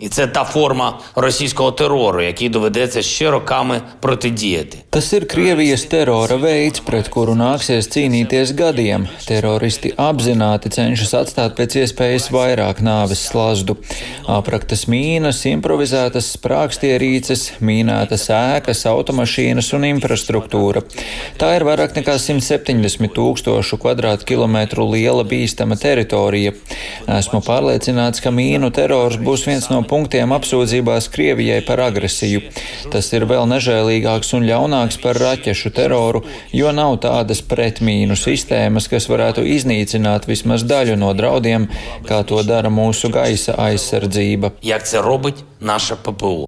І 0.00 0.08
це 0.08 0.26
та 0.26 0.44
форма 0.44 0.98
російського 1.14 1.72
терору, 1.72 2.22
який 2.22 2.48
доведеться 2.48 3.02
ще 3.02 3.30
роками 3.30 3.80
протидіяти. 4.00 4.78
Tas 4.90 5.12
ir 5.14 5.24
Krievijas 5.32 5.84
terora 5.86 6.34
veids, 6.34 6.80
pret 6.82 7.06
kuru 7.14 7.36
nāksies 7.38 7.86
cīnīties 7.94 8.50
gadiem. 8.58 9.04
Teroristi 9.22 9.92
apzināti 9.94 10.72
cenšas 10.74 11.12
atstāt 11.20 11.54
pēc 11.58 11.76
iespējas 11.82 12.26
vairāk 12.34 12.80
nāves 12.82 13.22
slazdu. 13.30 13.76
Apraktas 14.26 14.88
mīnas, 14.90 15.44
improvizētas 15.46 16.32
sprākstierīces, 16.34 17.44
mīnētas 17.68 18.26
ēkas, 18.34 18.82
automašīnas 18.90 19.70
un 19.78 19.86
infrastruktūra. 19.92 20.82
Tā 21.38 21.52
ir 21.58 21.66
vairāk 21.68 21.94
nekā 22.00 22.18
170 22.18 23.14
tūkstošu 23.14 23.78
kvadrātkilometru 23.84 24.88
liela 24.90 25.22
bīstama 25.22 25.78
teritorija. 25.78 26.56
Esmu 27.20 27.44
pārliecināts, 27.46 28.18
ka 28.24 28.34
mīnu 28.34 28.74
terors 28.74 29.22
būs 29.22 29.46
viens 29.46 29.70
no 29.70 29.83
punktiem 29.84 30.32
apsūdzībās 30.32 31.10
Krievijai 31.12 31.60
par 31.66 31.82
agresiju. 31.84 32.40
Tas 32.92 33.10
ir 33.12 33.26
vēl 33.28 33.44
nežēlīgāks 33.50 34.32
un 34.38 34.46
ļaunāks 34.48 35.00
par 35.02 35.20
raķešu 35.20 35.74
teroru, 35.76 36.24
jo 36.52 36.72
nav 36.72 37.00
tādas 37.04 37.42
pretmīnu 37.42 38.16
sistēmas, 38.16 38.88
kas 38.88 39.10
varētu 39.10 39.44
iznīcināt 39.44 40.28
vismaz 40.30 40.64
daļu 40.64 40.96
no 40.96 41.12
draudiem, 41.12 41.68
kā 42.08 42.22
to 42.24 42.40
dara 42.46 42.70
mūsu 42.70 43.12
gaisa 43.12 43.58
aizsardzība. 43.58 44.52
Як 44.62 44.86
це 44.86 45.02
робить 45.02 45.44
наше 45.60 45.96
ППО. 45.96 46.46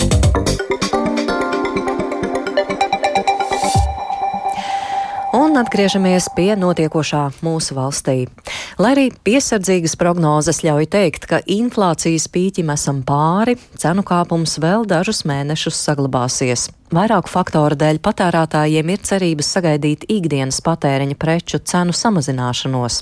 Un 5.33 5.57
atgriežamies 5.57 6.26
pie 6.37 6.52
notiekošā 6.61 7.23
mūsu 7.40 7.73
valstī. 7.73 8.28
Lai 8.77 8.91
arī 8.93 9.07
piesardzīgas 9.25 9.96
prognozes 9.98 10.60
ļauj 10.62 10.86
teikt, 10.93 11.24
ka 11.25 11.39
inflācijas 11.50 12.27
pīķim 12.29 12.69
esam 12.69 13.00
pāri, 13.01 13.55
cenu 13.74 14.03
kāpums 14.05 14.60
vēl 14.62 14.86
dažus 14.86 15.24
mēnešus 15.25 15.79
saglabāsies. 15.81 16.67
Vairāku 16.93 17.31
faktoru 17.31 17.74
dēļ 17.81 17.98
patērētājiem 18.05 18.91
ir 18.93 19.01
cerības 19.10 19.50
sagaidīt 19.55 20.05
ikdienas 20.13 20.62
patēriņa 20.62 21.17
preču 21.17 21.57
cenu 21.57 21.96
samazināšanos, 21.98 23.00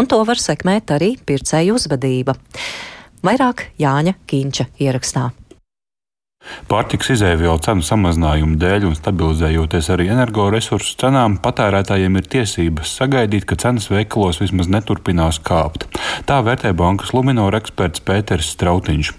un 0.00 0.08
to 0.08 0.22
var 0.24 0.40
sekmēt 0.40 0.94
arī 0.96 1.10
pircēju 1.28 1.76
uzvedība. 1.76 2.32
Vairāk 3.20 3.66
Jāņa 3.84 4.16
Kīņča 4.24 4.70
ierakstā. 4.80 5.28
Pārtiks 6.68 7.08
izēvielu 7.14 7.60
cenu 7.64 7.80
samazinājumu 7.80 8.58
dēļ 8.60 8.82
un 8.90 8.96
stabilizējoties 8.96 9.86
arī 9.94 10.08
energoresursu 10.12 10.98
cenām, 11.00 11.38
patērētājiem 11.44 12.18
ir 12.20 12.26
tiesības 12.34 12.92
sagaidīt, 12.98 13.46
ka 13.48 13.56
cenas 13.62 13.88
veikalos 13.88 14.40
vismaz 14.42 14.68
neturpinās 14.72 15.40
kāpt. 15.44 15.86
Tā 16.28 16.42
vērtē 16.44 16.74
bankas 16.76 17.14
Luminor 17.16 17.56
eksperts 17.56 18.04
Pēters 18.04 18.50
Strautiņš. 18.52 19.12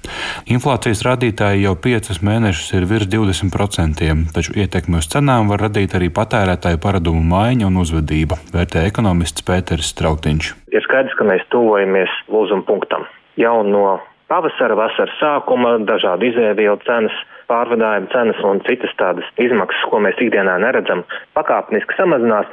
Inflācijas 0.54 1.02
rādītāji 1.08 1.66
jau 1.66 1.74
piecus 1.88 2.22
mēnešus 2.26 2.76
ir 2.78 2.86
virs 2.92 3.10
20%, 3.10 4.14
taču 4.36 4.54
ietekmi 4.54 5.02
uz 5.02 5.10
cenām 5.10 5.50
var 5.50 5.66
radīt 5.66 5.98
arī 5.98 6.12
patērētāju 6.14 6.82
paradumu 6.86 7.26
maiņa 7.34 7.70
un 7.72 7.82
uzvedība, 7.82 8.38
vērtē 8.54 8.86
ekonomists 8.92 9.46
Pēters 9.48 9.90
Strautiņš. 9.96 10.54
Ir 10.70 10.86
skaidrs, 10.86 11.18
ka 11.18 11.26
mēs 11.26 11.50
tuvojamies 11.50 12.14
lūzuma 12.30 12.68
punktam. 12.70 13.10
Jau 13.40 13.62
no 13.66 13.98
pavasara, 14.30 14.78
vasaras 14.78 15.16
sākuma, 15.20 15.76
dažādu 15.90 16.30
izēvielu 16.30 16.80
cenas, 16.86 17.16
pārvadājuma 17.50 18.12
cenas 18.14 18.42
un 18.46 18.62
citas 18.68 18.94
tādas 19.02 19.28
izmaksas, 19.42 19.86
ko 19.92 20.02
mēs 20.06 20.20
ikdienā 20.22 20.60
neredzam, 20.64 21.04
pakāpeniski 21.38 21.98
samazinās, 21.98 22.50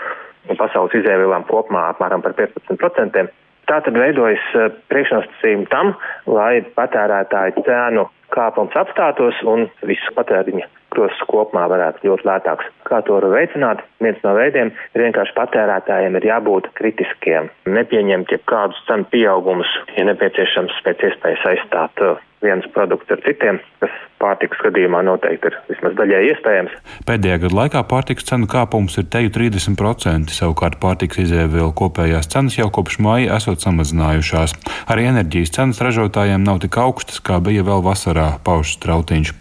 pasaules 0.57 0.95
izēvielām 1.01 1.47
kopumā 1.51 1.91
apmēram 1.93 2.25
par 2.25 2.37
15%. 2.39 3.27
Tā 3.67 3.81
tad 3.83 3.97
veidojas 3.99 4.43
eh, 4.55 4.69
priekšnosacījumi 4.93 5.67
tam, 5.73 5.97
lai 6.31 6.63
patērētāju 6.79 7.67
cēnu 7.67 8.07
kāpums 8.35 8.75
apstātos 8.79 9.43
un 9.47 9.67
visu 9.91 10.15
patēriņa 10.15 10.69
krosas 10.97 11.23
kopumā 11.31 11.67
varētu 11.73 12.03
kļūt 12.05 12.25
lētāks. 12.29 12.71
Kā 12.89 13.03
to 13.07 13.19
var 13.19 13.29
veicināt? 13.35 13.83
Viens 14.03 14.23
no 14.25 14.35
veidiem 14.37 14.73
ir 14.97 15.05
vienkārši 15.07 15.37
patērētājiem 15.37 16.19
ir 16.19 16.29
jābūt 16.31 16.71
kritiskiem, 16.79 17.51
nepieņemt 17.69 18.33
jebkādus 18.35 18.81
cenu 18.89 19.09
pieaugumus, 19.13 19.71
ja 19.97 20.09
nepieciešams 20.09 20.81
pēc 20.87 21.07
iespējas 21.11 21.47
aizstāt 21.53 22.05
uh, 22.05 22.21
viens 22.45 22.67
produkts 22.75 23.13
ar 23.13 23.23
citiem, 23.27 23.61
kas 23.83 23.95
pārtikas 24.21 24.61
gadījumā 24.65 25.03
noteikti 25.07 25.51
ir 25.51 25.57
vismaz 25.69 25.97
daļai 25.99 26.23
iespējams. 26.31 26.75
Pēdējā 27.09 27.41
gada 27.45 27.59
laikā 27.61 27.83
pārtikas 27.91 28.27
cenu 28.29 28.49
kāpums 28.51 28.97
ir 29.01 29.09
teju 29.13 29.33
30%, 29.35 30.33
savukārt 30.35 30.79
pārtikas 30.83 31.21
izēvielu 31.27 31.73
kopējās 31.77 32.31
cenas 32.33 32.57
jau 32.59 32.69
kopš 32.73 32.99
māja 33.05 33.37
esot 33.37 33.65
samazinājušās. 33.65 34.57
Arī 34.93 35.09
enerģijas 35.11 35.55
cenas 35.59 35.83
ražotājiem 35.85 36.45
nav 36.47 36.63
tik 36.65 36.79
augstas, 36.81 37.21
kā 37.21 37.39
bija 37.45 37.65
vēl 37.67 37.85
vasarā, 37.85 38.29
pauž 38.47 38.77
strautiņš. 38.79 39.35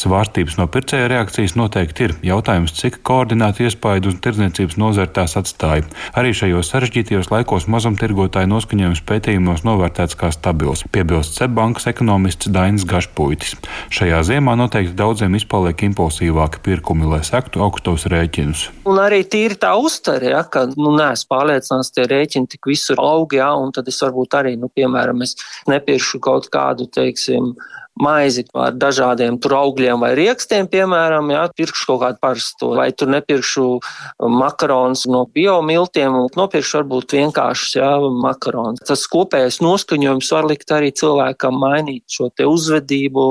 Svārstības 0.00 0.58
no 0.60 0.68
pircēja 0.72 1.10
reakcijas 1.12 1.56
noteikti 1.58 2.08
ir. 2.08 2.16
Jautājums, 2.32 2.74
cik 2.78 3.00
koordinēti 3.06 3.68
iespaidu 3.68 4.12
uz 4.12 4.18
tirdzniecības 4.24 4.78
nozari 4.80 5.12
tās 5.14 5.36
atstāja. 5.40 5.84
Arī 6.18 6.32
šajos 6.36 6.72
sarežģītajos 6.72 7.30
laikos 7.32 7.68
mazumtirgotāju 7.72 8.50
noskaņojums 8.50 9.04
pētījumos 9.08 9.64
novērtēts 9.68 10.18
kā 10.18 10.32
stabils, 10.34 10.86
piebilst 10.94 11.36
Cebankas 11.38 11.88
ekonomists 11.90 12.50
Dainis 12.52 12.86
Gašpuitis. 12.88 13.56
Šajā 13.92 14.21
ziemā 14.26 14.54
noteikti 14.58 14.94
daudziem 14.98 15.34
izpaliek 15.38 15.84
impulsīvāki 15.88 16.62
pirkumi, 16.64 17.08
lai 17.10 17.20
sektu 17.26 17.62
augstos 17.64 18.06
rēķinus. 18.12 18.64
Un 18.88 19.00
arī 19.02 19.22
tīri 19.28 19.58
tā 19.60 19.74
uztvere, 19.78 20.32
ja, 20.34 20.42
ka 20.44 20.64
nu, 20.72 20.94
neesmu 20.96 21.30
pārliecināts, 21.32 21.92
tie 21.94 22.06
rēķini 22.10 22.50
tik 22.54 22.70
visur 22.70 23.00
aug, 23.02 23.34
ja, 23.36 23.52
un 23.58 23.74
tad 23.74 23.90
es 23.92 24.00
varbūt 24.02 24.38
arī, 24.40 24.56
nu, 24.60 24.70
piemēram, 24.72 25.24
es 25.26 25.36
nepirkšu 25.70 26.22
kaut 26.24 26.50
kādu, 26.52 26.88
teiksim, 26.92 27.54
maizi 28.00 28.44
ar 28.56 28.72
dažādiem 28.76 29.36
tur 29.42 29.56
augļiem 29.58 30.00
vai 30.02 30.12
riekstiem, 30.16 30.68
piemēram, 30.72 31.28
jā, 31.34 31.44
pirkšu 31.56 31.88
kaut 31.90 32.00
kādu 32.02 32.20
parastu, 32.22 32.70
vai 32.78 32.88
tur 32.96 33.10
nepirkšu 33.12 33.66
makaronus 34.32 35.04
no 35.10 35.24
biomiltiem, 35.34 36.16
nopirkšu 36.38 36.80
varbūt 36.80 37.16
vienkāršus, 37.18 37.76
jā, 37.78 37.90
makaronus. 38.22 38.82
Tas 38.88 39.04
kopējais 39.12 39.60
noskaņojums 39.64 40.32
var 40.36 40.48
likt 40.48 40.72
arī 40.74 40.92
cilvēkam 40.96 41.58
mainīt 41.62 42.06
šo 42.12 42.30
te 42.34 42.46
uzvedību, 42.48 43.26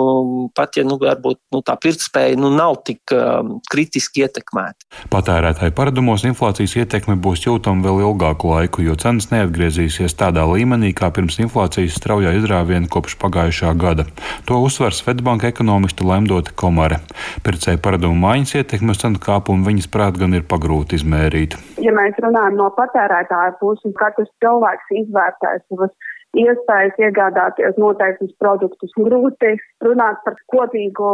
pat 0.58 0.78
ja, 0.78 0.86
nu, 0.88 1.00
varbūt, 1.02 1.42
nu, 1.56 1.64
tā 1.66 1.76
pirktspēja, 1.82 2.38
nu, 2.40 2.54
nav 2.54 2.82
tik 2.88 3.16
um, 3.16 3.58
kritiski 3.72 4.26
ietekmēta. 4.26 4.88
Patērētāju 5.12 5.74
paradumos 5.76 6.26
inflācijas 6.28 6.78
ietekme 6.84 7.18
būs 7.22 7.48
jūtama 7.48 7.86
vēl 7.88 8.04
ilgāku 8.06 8.54
laiku, 8.54 8.86
jo 8.86 8.96
cenas 9.00 9.32
neatgriezīsies 9.34 10.16
tādā 10.20 10.46
līmenī, 10.50 10.94
kā 10.98 11.10
pirms 11.14 11.40
inflācijas 11.42 11.98
straujā 11.98 12.36
izrāviena 12.38 12.90
kopš 12.92 13.18
pagājušā 13.22 13.74
gada. 13.82 14.06
To 14.52 14.58
uzsver 14.68 14.92
Svetbanka 14.92 15.48
ekonomiste 15.48 16.04
Lemdota 16.04 16.52
Komare. 16.62 16.98
Pircēju 17.46 17.80
paradumu 17.86 18.18
maiņas 18.20 18.58
ietekmi 18.58 18.92
uz 18.92 19.00
cenu 19.00 19.22
kāpumu 19.24 19.64
viņas 19.64 19.88
prāt 19.94 20.18
gan 20.20 20.36
ir 20.36 20.44
pagrūti 20.54 20.98
izmērīt. 21.00 21.56
Ja 21.80 21.94
mēs 21.96 22.20
runājam 22.20 22.58
no 22.60 22.66
patērētāja 22.76 23.54
puses, 23.62 23.94
katrs 24.02 24.28
cilvēks 24.44 24.92
izvērtēs 25.04 25.64
savas 25.72 25.96
iespējas 26.44 27.00
iegādāties 27.00 27.80
noteiktus 27.80 28.36
produktus. 28.44 28.92
Grūti 29.00 29.54
runāt 29.88 30.20
par 30.28 30.36
kopīgu 30.52 31.14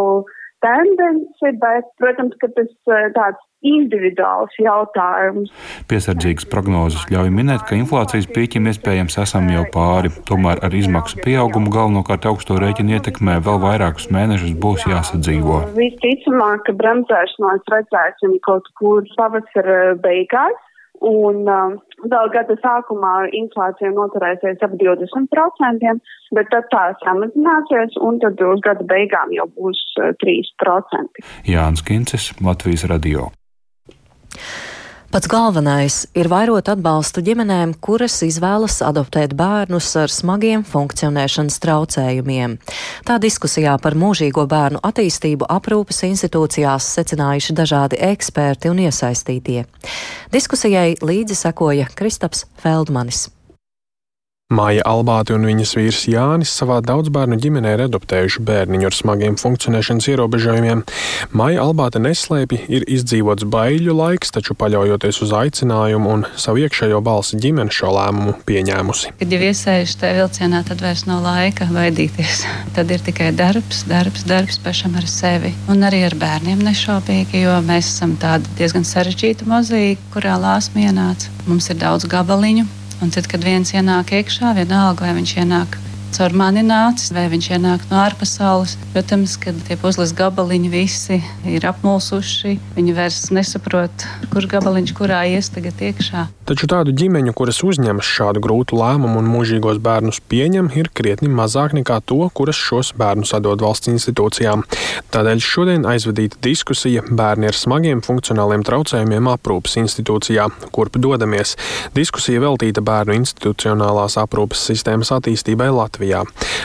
tendenci, 0.65 1.53
bet, 1.61 1.93
protams, 2.01 2.33
ka 2.41 2.49
tas 2.57 2.73
eh, 2.89 3.11
tāds 3.13 3.46
individuāls 3.65 4.53
jautājums. 4.61 5.51
Piesardzīgas 5.89 6.47
prognozes 6.51 7.07
ļauj 7.11 7.31
minēt, 7.33 7.63
ka 7.67 7.77
inflācijas 7.77 8.29
pīķim 8.33 8.69
iespējams 8.71 9.17
esam 9.23 9.49
jau 9.53 9.65
pāri. 9.73 10.11
Tomēr 10.29 10.61
ar 10.65 10.77
izmaksu 10.77 11.21
pieaugumu 11.23 11.73
galvenokārt 11.73 12.29
augsto 12.29 12.59
rēķinu 12.61 12.97
ietekmē 12.97 13.39
vēl 13.45 13.61
vairākus 13.63 14.09
mēnešus 14.13 14.53
būs 14.61 14.85
jāsadzīvo. 14.89 15.63
Visticamāk, 15.77 16.67
ka 16.67 16.77
bremzēšanos 16.77 17.67
redzēsim 17.73 18.37
kaut 18.47 18.69
kur 18.79 19.05
pavasara 19.17 19.97
beigās. 20.03 20.63
Un 21.05 21.43
um, 21.45 21.75
vēl 22.09 22.31
gada 22.33 22.55
sākumā 22.57 23.27
inflācija 23.37 23.91
noturēsies 23.93 24.63
ap 24.65 24.73
20%, 24.81 25.91
bet 26.33 26.49
tad 26.49 26.69
tā 26.73 26.85
samazināsies, 27.03 27.99
un 28.01 28.17
tad 28.23 28.41
uz 28.41 28.63
gada 28.65 28.85
beigām 28.89 29.29
jau 29.37 29.45
būs 29.59 29.83
uh, 30.01 30.15
3%. 30.25 31.21
Jānis 31.45 31.85
Kincis, 31.85 32.31
Latvijas 32.41 32.87
radio. 32.89 33.29
Pats 35.07 35.29
galvenais 35.31 36.01
ir 36.19 36.27
vairot 36.27 36.67
atbalstu 36.67 37.21
ģimenēm, 37.23 37.77
kuras 37.79 38.17
izvēlas 38.27 38.81
adoptēt 38.83 39.31
bērnus 39.39 39.87
ar 40.01 40.11
smagiem 40.11 40.65
funkcionēšanas 40.67 41.61
traucējumiem. 41.63 42.57
Tā 43.07 43.15
diskusijā 43.23 43.77
par 43.79 43.95
mūžīgo 43.95 44.43
bērnu 44.51 44.83
attīstību 44.83 45.47
aprūpes 45.55 46.03
institūcijās 46.09 46.91
secinājuši 46.99 47.55
dažādi 47.55 48.01
eksperti 48.11 48.73
un 48.73 48.83
iesaistītie. 48.83 49.63
Diskusijai 50.35 50.99
līdzi 50.99 51.39
sekoja 51.39 51.87
Kristaps 51.95 52.43
Feldmanis. 52.59 53.29
Māja 54.47 54.79
Albāte 54.87 55.33
un 55.35 55.43
viņas 55.43 55.73
vīrs 55.75 56.05
Jānis 56.07 56.53
savā 56.55 56.77
daudzbērnu 56.79 57.35
ģimenē 57.43 57.73
ir 57.75 57.81
adoptējuši 57.83 58.43
bērniņu 58.47 58.85
ar 58.87 58.95
smagiem 58.95 59.35
funkcionēšanas 59.41 60.07
ierobežojumiem. 60.13 60.85
Māja 61.35 61.65
Albāte 61.65 61.99
neslēpj, 61.99 62.61
ir 62.71 62.85
izdzīvots 62.87 63.43
baiļu 63.43 63.97
laiks, 63.97 64.31
taču 64.31 64.55
paļaujoties 64.55 65.19
uz 65.25 65.33
aicinājumu 65.41 66.13
un 66.13 66.23
savu 66.39 66.63
iekšējo 66.63 67.03
balsi 67.03 67.41
ģimene 67.43 67.75
šo 67.75 67.91
lēmumu 67.97 68.37
pieņēmusi. 68.47 69.11
Kad 69.19 69.35
jau 69.35 69.41
iesēžat 69.49 69.99
tajā 70.05 70.15
vilcienā, 70.21 70.63
tad 70.71 70.85
vairs 70.85 71.03
nav 71.11 71.27
laika 71.27 71.67
baidīties. 71.67 72.47
Tad 72.79 72.95
ir 72.95 73.03
tikai 73.03 73.33
darbs, 73.35 73.83
darbs, 73.91 74.23
darbs 74.31 74.63
pašam 74.63 74.95
ar 74.95 75.11
sevi 75.11 75.51
un 75.67 75.83
arī 75.91 76.05
ar 76.07 76.15
bērniem 76.23 76.63
nešaubīgi, 76.71 77.43
jo 77.43 77.59
mēs 77.67 77.91
esam 77.97 78.15
tāda 78.23 78.47
diezgan 78.55 78.87
sarežģīta 78.87 79.51
mozaīka, 79.51 80.11
kurā 80.15 80.39
lāsma 80.39 80.87
ienāca. 80.87 81.35
Mums 81.51 81.67
ir 81.67 81.83
daudz 81.83 82.07
gabaliņu, 82.07 82.69
Un 83.01 83.11
tad, 83.13 83.27
kad 83.29 83.43
viens 83.45 83.69
ienāk 83.75 84.09
iekšā, 84.17 84.55
vienalga 84.57 85.05
vai 85.05 85.13
viņš 85.19 85.33
ienāk 85.43 85.77
caur 86.17 86.33
mani 86.33 86.63
nācis, 86.65 87.11
vai 87.13 87.27
viņš 87.29 87.47
ienāk 87.53 87.83
no 87.91 87.99
ārpasaules. 88.01 88.73
Protams, 88.93 89.35
ka 89.37 89.51
tie 89.67 89.77
puzles 89.77 90.15
gabaliņi 90.17 90.71
visi 90.73 91.19
ir 91.45 91.67
apmulsuši. 91.69 92.55
Viņi 92.73 92.95
vairs 92.97 93.27
nesaprot, 93.35 94.05
kurš 94.33 94.47
gabaliņš 94.55 94.93
kurā 94.97 95.21
ies 95.29 95.51
tagad 95.53 95.77
iekšā. 95.77 96.25
Taču 96.47 96.69
tādu 96.71 96.93
ģimeņu, 96.95 97.33
kuras 97.37 97.59
uzņemas 97.67 98.07
šādu 98.07 98.41
grūtu 98.41 98.79
lēmumu 98.79 99.19
un 99.21 99.29
mūžīgos 99.29 99.81
bērnus 99.83 100.21
pieņem, 100.31 100.71
ir 100.79 100.89
krietni 100.95 101.29
mazāk 101.29 101.75
nekā 101.77 101.99
to, 102.07 102.21
kuras 102.33 102.57
šos 102.57 102.93
bērnus 102.97 103.35
atdod 103.37 103.61
valsts 103.61 103.91
institūcijām. 103.91 104.63
Tādēļ 105.13 105.43
šodien 105.43 105.85
aizvadīta 105.91 106.39
diskusija 106.47 107.03
bērni 107.11 107.51
ar 107.51 107.59
smagiem 107.59 108.01
funkcionāliem 108.05 108.63
traucējumiem 108.65 109.29
aprūpas 109.35 109.77
institūcijā, 109.83 110.47
kurp 110.73 110.97
dodamies. 111.03 111.57
Diskusija 111.97 112.41
veltīta 112.41 112.81
bērnu 112.81 113.19
institucionālās 113.19 114.17
aprūpas 114.23 114.63
sistēmas 114.71 115.11
attīstībai 115.19 115.69
Latvijā. 115.75 116.06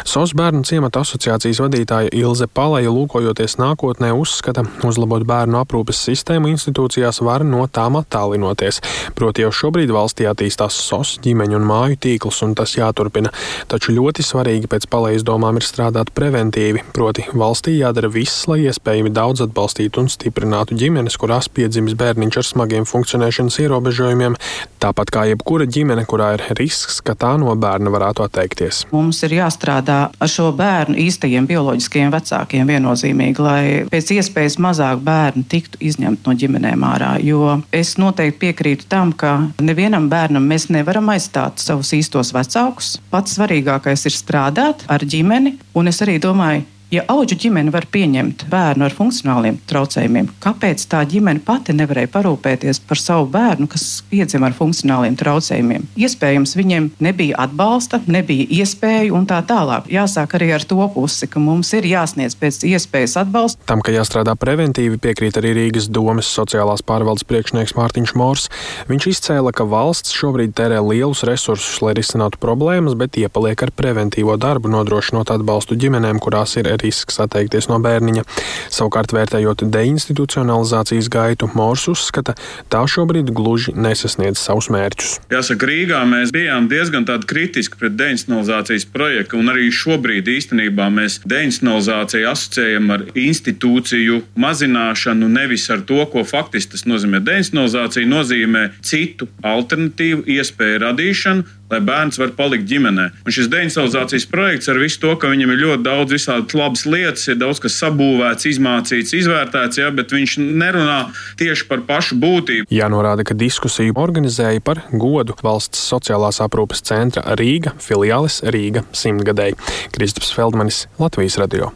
SOS 0.03 0.33
bērnu 0.35 0.65
ciemata 0.67 1.03
asociācijas 1.05 1.61
vadītāja 1.63 2.11
Ilze 2.19 2.49
Palaja 2.51 2.91
lūkojoties 2.91 3.55
nākotnē 3.61 4.11
uzskata, 4.19 4.65
uzlabot 4.87 5.23
bērnu 5.27 5.61
aprūpas 5.61 6.01
sistēmu 6.09 6.51
institūcijās 6.53 7.23
var 7.23 7.45
no 7.47 7.65
tām 7.71 7.97
attālinoties. 8.01 8.81
Proti 9.19 9.45
jau 9.45 9.53
šobrīd 9.55 9.93
valstī 9.95 10.27
attīstās 10.31 10.77
SOS 10.89 11.17
ģimeņu 11.25 11.59
un 11.61 11.69
māju 11.69 12.01
tīkls, 12.03 12.43
un 12.47 12.57
tas 12.59 12.75
jāturpina. 12.77 13.31
Taču 13.71 13.95
ļoti 13.95 14.25
svarīgi 14.27 14.71
pēc 14.71 14.89
palējas 14.93 15.27
domām 15.27 15.61
ir 15.61 15.67
strādāt 15.67 16.11
preventīvi, 16.17 16.83
proti 16.97 17.27
valstī 17.33 17.77
jādara 17.79 18.11
viss, 18.13 18.47
lai 18.51 18.63
iespējami 18.67 19.13
daudz 19.15 19.45
atbalstītu 19.47 20.03
un 20.03 20.11
stiprinātu 20.13 20.77
ģimenes, 20.79 21.19
kurās 21.21 21.51
piedzimis 21.53 21.97
bērniņš 22.01 22.41
ar 22.43 22.49
smagiem 22.49 22.89
funkcionēšanas 22.91 23.61
ierobežojumiem, 23.65 24.37
tāpat 24.83 25.15
kā 25.15 25.27
jebkura 25.31 25.69
ģimene, 25.71 26.05
kurā 26.11 26.35
ir 26.37 26.47
risks, 26.59 27.01
ka 27.05 27.15
tā 27.19 27.35
no 27.41 27.55
bērna 27.57 27.93
varētu 27.95 28.27
atteikties. 28.27 28.85
Mums 28.93 29.23
ir 29.27 29.32
jāstrādā 29.37 29.99
ar 30.13 30.31
šo 30.31 30.51
bērnu 30.57 30.99
īstajiem 31.03 31.47
bioloģiskajiem 31.51 32.13
vecākiem 32.13 32.73
viennozīmīgi, 32.73 33.43
lai 33.43 33.63
pēc 33.93 34.13
iespējas 34.17 34.59
mazāk 34.63 35.03
bērnu 35.07 35.47
tiktu 35.53 35.81
izņemt 35.81 36.27
no 36.27 36.37
ģimenēm 36.39 36.87
ārā. 36.89 37.15
Jo 37.25 37.59
es 37.75 37.95
noteikti 38.01 38.41
piekrītu 38.47 38.89
tam, 38.93 39.13
ka 39.13 39.35
nevienam 39.63 40.09
bērnam 40.13 40.47
mēs 40.49 40.69
nevaram 40.73 41.13
aizstāt 41.15 41.63
savus 41.63 41.93
īstos 41.97 42.35
vecākus. 42.37 42.97
Pats 43.13 43.39
svarīgākais 43.39 44.07
ir 44.09 44.17
strādāt 44.17 44.87
ar 44.93 45.05
ģimeni, 45.05 45.57
un 45.79 45.91
es 45.91 46.03
arī 46.05 46.19
domāju, 46.23 46.67
Ja 46.93 47.07
auģu 47.09 47.39
ģimene 47.41 47.73
var 47.73 47.87
pieņemt 47.89 48.43
bērnu 48.53 48.85
ar 48.85 48.93
funkcionāliem 48.93 49.55
traucējumiem, 49.65 50.27
kāpēc 50.45 50.83
tā 50.93 50.99
ģimene 51.09 51.41
pati 51.41 51.73
nevarēja 51.73 52.11
parūpēties 52.13 52.83
par 52.85 52.99
savu 53.01 53.31
bērnu, 53.33 53.65
kas 53.73 54.03
piedzima 54.11 54.51
ar 54.51 54.57
funkcionāliem 54.59 55.17
traucējumiem? 55.17 55.87
Iespējams, 55.97 56.53
viņiem 56.59 56.91
nebija 57.01 57.39
atbalsta, 57.47 58.03
nebija 58.13 58.45
iespēju 58.59 59.17
un 59.17 59.25
tā 59.31 59.39
tālāk. 59.49 59.89
Jāsāk 59.89 60.37
arī 60.37 60.51
ar 60.53 60.67
to 60.69 60.85
pusi, 60.93 61.31
ka 61.33 61.41
mums 61.41 61.71
ir 61.79 61.89
jāsniedz 61.89 62.37
pēc 62.37 62.61
iespējas 62.75 63.17
atbalsts. 63.23 63.65
Tam, 63.65 63.81
ka 63.81 63.97
jāstrādā 63.97 64.37
preventīvi, 64.37 65.01
piekrīt 65.01 65.41
arī 65.41 65.55
Rīgas 65.63 65.89
domas 65.89 66.29
sociālās 66.29 66.85
pārvaldes 66.85 67.25
priekšnieks 67.25 67.73
Mārtiņš 67.79 68.15
Mors. 68.21 68.51
Viņš 68.93 69.09
izcēla, 69.15 69.55
ka 69.57 69.65
valsts 69.65 70.13
šobrīd 70.13 70.53
tērē 70.61 70.85
lielus 70.85 71.25
resursus, 71.25 71.81
lai 71.81 71.97
risinātu 71.97 72.37
problēmas, 72.45 73.01
bet 73.01 73.17
iepaliek 73.17 73.65
ar 73.65 73.73
preventīvo 73.81 74.37
darbu, 74.37 74.69
nodrošinot 74.77 75.33
atbalstu 75.33 75.81
ģimenēm, 75.81 76.21
kurās 76.21 76.59
ir 76.61 76.69
risks 76.83 77.21
atteikties 77.23 77.69
no 77.71 77.79
bērniņa. 77.83 78.27
Savukārt, 78.73 79.15
vērtējot 79.15 79.65
deinstitucionalizācijas 79.73 81.11
gaitu, 81.13 81.49
Mors 81.59 81.87
uzskata, 81.91 82.35
tā 82.73 82.83
šobrīd 82.89 83.31
gluži 83.35 83.75
nesasniedz 83.77 84.41
savus 84.41 84.71
mērķus. 84.73 85.19
Jāsaka, 85.33 85.69
Rīgā 85.69 86.03
mēs 86.09 86.33
bijām 86.35 86.69
diezgan 86.71 87.07
kritiski 87.29 87.79
pret 87.81 87.97
deinstitucionalizācijas 87.99 88.87
projektu, 88.93 89.39
un 89.41 89.53
arī 89.53 89.69
šobrīd 89.75 90.29
īstenībā 90.33 90.89
mēs 90.95 91.21
deinstitucionalizāciju 91.29 92.31
asociējam 92.33 92.91
ar 92.95 93.07
institūciju 93.19 94.21
mazināšanu, 94.43 95.29
nevis 95.33 95.69
ar 95.73 95.85
to, 95.89 96.03
ko 96.13 96.25
faktiski 96.29 96.77
tas 96.77 96.87
nozīmē. 96.89 97.23
Deinstitucionalizācija 97.25 98.11
nozīmē 98.11 98.69
citu 98.85 99.29
alternatīvu 99.47 100.27
iespēju 100.37 100.83
radīšanu, 100.87 101.59
lai 101.73 101.81
bērns 101.81 102.21
var 102.21 102.35
palikt 102.37 102.67
ģimenē. 102.69 103.09
Un 103.25 103.35
šis 103.35 103.49
deinstitucionalizācijas 103.53 104.29
projekts 104.29 104.69
ar 104.69 104.81
visu 104.83 105.01
to, 105.03 105.15
ka 105.17 105.31
viņam 105.33 105.55
ir 105.55 105.63
ļoti 105.63 105.87
daudz 105.87 106.17
visādi 106.17 106.49
labas 106.73 106.87
lietas, 106.87 107.29
ir 107.29 107.37
daudz 107.37 107.61
kas 107.61 107.77
sabūvēts, 107.83 108.47
izmācīts, 108.49 109.13
izvērtēts, 109.17 109.79
ja, 109.79 109.91
bet 109.93 110.13
viņš 110.13 110.39
nerunā 110.41 111.13
tieši 111.37 111.67
par 111.69 111.83
pašu 111.85 112.17
būtību. 112.17 112.67
Jānorāda, 112.73 113.25
ka 113.25 113.35
diskusiju 113.35 113.93
organizēja 113.97 114.63
par 114.65 114.83
godu 114.93 115.37
valsts 115.43 115.79
sociālās 115.93 116.41
aprūpes 116.41 116.83
centra 116.83 117.37
Rīga 117.37 117.75
filiālis 117.79 118.43
Rīga 118.43 118.85
simtgadēji. 118.93 119.59
Kristaps 119.93 120.33
Feldmanis, 120.33 120.87
Latvijas 120.99 121.37
radio. 121.39 121.73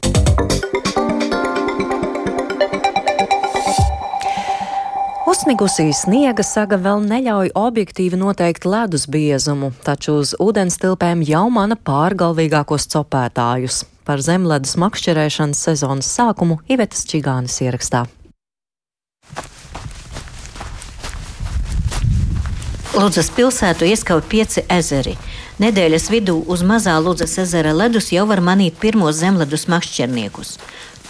Uzsnigusī 5.26 5.90
sniega 5.92 6.42
saga 6.46 6.78
vēl 6.80 7.02
neļauj 7.04 7.52
objektīvi 7.58 8.16
noteikt 8.16 8.64
ledus 8.64 9.04
biezumu, 9.10 9.74
taču 9.84 10.22
uz 10.22 10.32
ūdens 10.40 10.80
tilpēm 10.80 11.20
jau 11.26 11.44
mana 11.52 11.76
pārgalvīgākos 11.76 12.88
copētājus. 12.94 13.84
Par 14.06 14.22
zemledus 14.22 14.76
makšķerēšanas 14.78 15.64
sezonas 15.66 16.06
sākumu 16.14 16.60
Ivetas 16.70 17.02
Čigānis 17.10 17.58
ierakstā. 17.64 18.04
Ludzas 22.96 23.32
pilsētu 23.34 23.84
ieskauj 23.90 24.22
pieci 24.30 24.62
ezeri. 24.72 25.16
Nedēļas 25.60 26.06
vidū 26.14 26.36
uz 26.54 26.62
mazā 26.64 26.94
Ludzas 27.02 27.34
ezera 27.42 27.74
ledus 27.74 28.12
jau 28.14 28.28
var 28.30 28.40
manīt 28.40 28.78
pirmos 28.80 29.18
zemledus 29.18 29.66
makšķerniekus. 29.72 30.54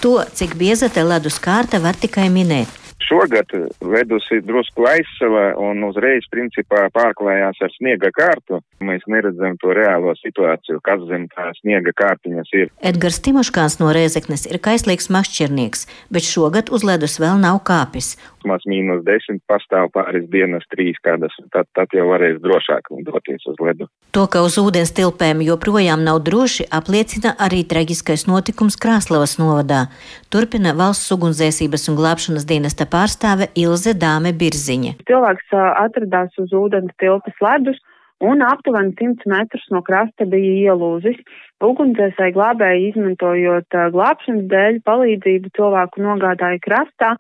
To, 0.01 0.17
cik 0.33 0.57
bieza 0.57 0.89
te 0.89 1.05
ledus 1.05 1.37
kārta, 1.43 1.79
var 1.85 2.01
tikai 2.01 2.27
minēt. 2.33 2.73
Šogad 3.07 3.53
vedusi 3.81 4.41
drusku 4.43 4.83
aizsava 4.91 5.53
un 5.63 5.85
uzreiz 5.87 6.27
principā 6.33 6.89
pārklājās 6.95 7.61
ar 7.63 7.71
sniega 7.77 8.11
kārtu. 8.15 8.59
Mēs 8.83 9.07
neredzam 9.11 9.55
to 9.63 9.71
reālo 9.77 10.11
situāciju, 10.19 10.81
kas 10.85 11.05
zem 11.07 11.29
tā 11.31 11.53
sniega 11.61 11.95
kārtiņas 11.97 12.51
ir. 12.59 12.73
Edgars 12.91 13.21
Timoškāns 13.23 13.79
no 13.79 13.93
Rēzeknes 13.95 14.49
ir 14.51 14.59
kaislīgs 14.63 15.07
makšķernieks, 15.15 15.87
bet 16.11 16.27
šogad 16.27 16.73
uz 16.75 16.83
ledus 16.87 17.21
vēl 17.23 17.39
nav 17.43 17.63
kāpis. 17.69 18.17
Maz 18.47 18.67
mīnus 18.67 19.01
desmit 19.07 19.43
pastāv 19.51 19.89
pāris 19.95 20.27
dienas, 20.31 20.67
trīs 20.71 20.99
kādas, 21.03 21.35
tad, 21.55 21.67
tad 21.75 21.95
jau 21.95 22.05
varēs 22.13 22.39
drošāk 22.43 22.91
doties 23.07 23.47
uz 23.51 23.59
ledu. 23.63 23.89
To, 24.15 24.27
ka 24.31 24.43
uz 24.47 24.55
ūdens 24.61 24.95
tilpēm 24.95 25.43
joprojām 25.47 26.05
nav 26.07 26.21
droši, 26.27 26.69
apliecina 26.71 27.35
arī 27.43 27.65
traģiskais 27.69 28.27
notikums 28.31 28.79
Krāslavas 28.81 29.35
novadā. 29.41 29.87
Turpina 30.31 30.77
valsts 30.79 31.11
ugunsdzēsības 31.17 31.89
un 31.91 31.99
glābšanas 31.99 32.47
dienesta 32.47 32.87
pārstāve 32.97 33.51
Ilze 33.61 33.93
Dāme 33.93 34.33
Birziņa. 34.41 34.97
Cilvēks 35.11 35.53
atradās 35.59 36.33
uz 36.41 36.55
ūdens 36.57 36.95
tilpas 37.03 37.45
ledus 37.45 37.81
un 38.25 38.41
aptuveni 38.47 38.95
100 38.97 39.29
metrus 39.29 39.67
no 39.75 39.83
krasta 39.85 40.25
bija 40.33 40.73
ielūzis. 40.73 41.19
Ugunsdzēsēji 41.67 42.37
glābēji 42.37 42.91
izmantojot 42.93 43.77
glābšanas 43.97 44.49
dēļ 44.53 44.81
palīdzību 44.89 45.53
cilvēku 45.59 46.05
nogādāja 46.07 46.63
krastā, 46.65 47.13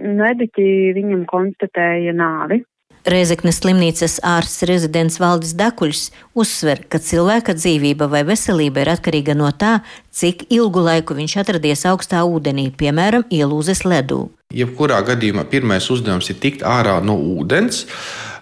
mediķi 0.00 0.68
viņam 0.98 1.24
konstatēja 1.32 2.12
nāvi. 2.16 2.62
Reizeknes 3.02 3.56
slimnīcas 3.58 4.20
ārsts 4.22 4.62
rezidents 4.70 5.16
Valdis 5.18 5.56
Dakuļs 5.58 6.02
uzsver, 6.38 6.84
ka 6.86 7.00
cilvēka 7.02 7.56
dzīvība 7.58 8.06
vai 8.06 8.20
veselība 8.28 8.84
ir 8.84 8.92
atkarīga 8.92 9.34
no 9.34 9.48
tā, 9.50 9.80
cik 10.14 10.44
ilgu 10.54 10.84
laiku 10.86 11.16
viņš 11.18 11.34
atradies 11.42 11.82
augstā 11.90 12.22
ūdenī, 12.22 12.68
piemēram, 12.78 13.26
ielūzes 13.26 13.82
ledū. 13.82 14.28
Jebkurā 14.54 15.00
gadījumā 15.08 15.48
pirmais 15.50 15.88
uzdevums 15.90 16.30
ir 16.30 16.38
tikt 16.38 16.62
ārā 16.62 17.00
no 17.02 17.16
ūdens. 17.18 17.88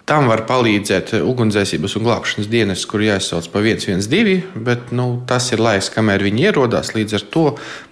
Tam 0.09 0.25
var 0.31 0.41
palīdzēt 0.49 1.13
ugunsdzēsības 1.21 1.93
un 1.97 2.05
glābšanas 2.07 2.47
dienas, 2.49 2.85
kur 2.89 3.03
jāizsauc 3.05 3.47
pa 3.53 3.61
112, 3.61 4.57
bet 4.65 4.89
nu, 4.97 5.21
tas 5.29 5.51
ir 5.53 5.61
laiks, 5.61 5.91
kamēr 5.93 6.25
viņi 6.25 6.47
ierodas. 6.49 6.93
Līdz 6.95 7.19
ar 7.19 7.25
to 7.33 7.43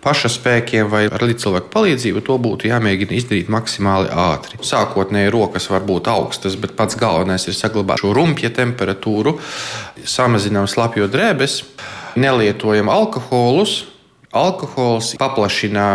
paša 0.04 0.32
spēkiem 0.34 0.90
vai 0.90 1.04
ar 1.08 1.26
līdzcilvēku 1.30 1.70
palīdzību 1.76 2.24
to 2.26 2.40
būtu 2.42 2.72
jāmēģina 2.72 3.16
izdarīt 3.20 3.54
maksimāli 3.54 4.10
ātri. 4.10 4.58
Sākotnēji 4.66 5.34
rokas 5.36 5.70
var 5.70 5.86
būt 5.86 6.10
augstas, 6.10 6.58
bet 6.60 6.76
pats 6.80 6.98
galvenais 7.00 7.46
ir 7.48 7.58
saglabāt 7.58 8.02
šo 8.02 8.16
rumpja 8.18 8.50
temperatūru, 8.58 9.38
samazinām 10.02 10.68
slapjo 10.68 11.08
drēbes, 11.14 11.62
nelietojam 12.20 12.90
alkoholus. 12.90 13.84
Alkohols 14.30 15.16
paplašina 15.18 15.86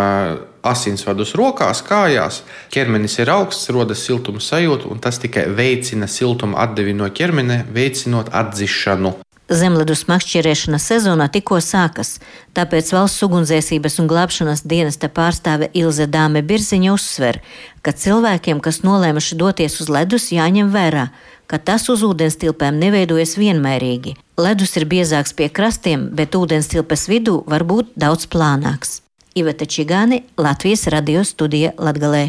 asinsvadus 0.66 1.34
rokās, 1.38 1.82
kājās, 1.86 2.42
ķermenis 2.74 3.18
ir 3.20 3.32
augsts, 3.34 3.70
rodas 3.74 4.04
siltuma 4.06 4.42
sajūta, 4.42 4.88
un 4.90 5.02
tas 5.04 5.20
tikai 5.22 5.46
veicina 5.54 6.08
siltuma 6.10 6.62
atdevi 6.64 6.96
no 6.96 7.10
ķermeņa, 7.10 7.64
veicinot 7.74 8.32
atdzišanu. 8.32 9.14
Zemledus 9.52 10.06
makšķerēšana 10.08 10.78
sezonā 10.80 11.26
tikko 11.28 11.58
sākas, 11.60 12.14
tāpēc 12.56 12.88
valsts 12.96 13.20
ugunsdzēsības 13.26 13.98
un 14.00 14.08
glābšanas 14.08 14.64
dienesta 14.64 15.10
pārstāve 15.12 15.68
Ilze 15.76 16.06
Dāme 16.08 16.40
Birziņa 16.40 16.94
uzsver, 16.94 17.42
ka 17.84 17.92
cilvēkiem, 17.92 18.64
kas 18.64 18.80
nolēmuši 18.86 19.36
doties 19.36 19.76
uz 19.84 19.92
ledus, 19.92 20.30
jāņem 20.32 20.72
vērā, 20.72 21.10
ka 21.44 21.60
tas 21.60 21.90
uz 21.92 22.00
ūdenstilpēm 22.08 22.80
neveidojas 22.80 23.36
vienmērīgi. 23.36 24.16
Ledus 24.40 24.78
ir 24.80 24.88
biezāks 24.88 25.36
pie 25.36 25.52
krastiem, 25.52 26.08
bet 26.16 26.32
ūdenstilpes 26.40 27.04
vidū 27.12 27.42
var 27.44 27.68
būt 27.68 27.92
daudz 28.00 28.24
plānāks. 28.24 29.03
Iveta 29.34 29.66
Čigāne, 29.66 30.22
Latvijas 30.38 30.86
radio 30.86 31.24
studija 31.24 31.72
Latgalē. 31.78 32.28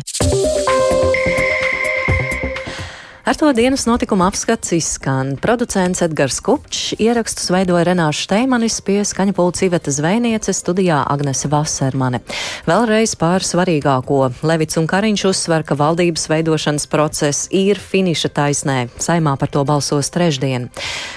Ar 3.25 3.33
to 3.33 3.47
dienas 3.57 3.88
notikuma 3.89 4.27
apskats 4.29 4.69
izskan. 4.75 5.31
Producents 5.41 6.03
Edgars 6.05 6.35
Kupčs 6.45 6.91
ierakstus 7.01 7.47
veidoja 7.49 7.88
Renāša 7.88 8.27
Steimanis 8.27 8.75
pie 8.85 8.99
skaņa 9.01 9.33
pulca 9.33 9.63
Iveta 9.65 9.89
Zvejniece 9.89 10.53
studijā 10.53 10.99
Agnese 11.09 11.49
Vasermane. 11.49 12.21
Vēlreiz 12.69 13.15
pār 13.17 13.41
svarīgāko. 13.41 14.29
Levits 14.45 14.77
un 14.77 14.85
Kariņš 14.85 15.25
uzsver, 15.31 15.65
ka 15.65 15.73
valdības 15.73 16.29
veidošanas 16.29 16.85
process 16.93 17.49
ir 17.49 17.81
finiša 17.81 18.29
taisnē. 18.29 18.79
Saimā 19.01 19.33
par 19.41 19.49
to 19.49 19.65
balsos 19.65 20.13
trešdien. 20.13 20.69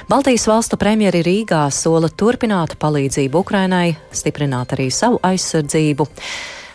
Baltijas 0.08 0.48
valstu 0.48 0.80
premjeri 0.80 1.20
Rīgā 1.28 1.66
sola 1.68 2.08
turpināt 2.08 2.78
palīdzību 2.80 3.44
Ukrainai, 3.44 3.98
stiprināt 4.16 4.72
arī 4.78 4.88
savu 4.88 5.20
aizsardzību. 5.28 6.08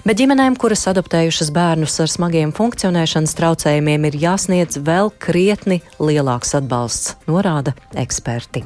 Bet 0.03 0.19
ģimenēm, 0.19 0.57
kuras 0.59 0.81
adoptējušas 0.91 1.53
bērnus 1.55 1.93
ar 2.03 2.09
smagiem 2.11 2.51
funkcionēšanas 2.55 3.37
traucējumiem, 3.39 4.09
ir 4.09 4.17
jāsniedz 4.25 4.81
vēl 4.83 5.13
krietni 5.15 5.79
lielāks 5.95 6.51
atbalsts, 6.59 7.15
norāda 7.31 7.71
eksperti. 7.95 8.65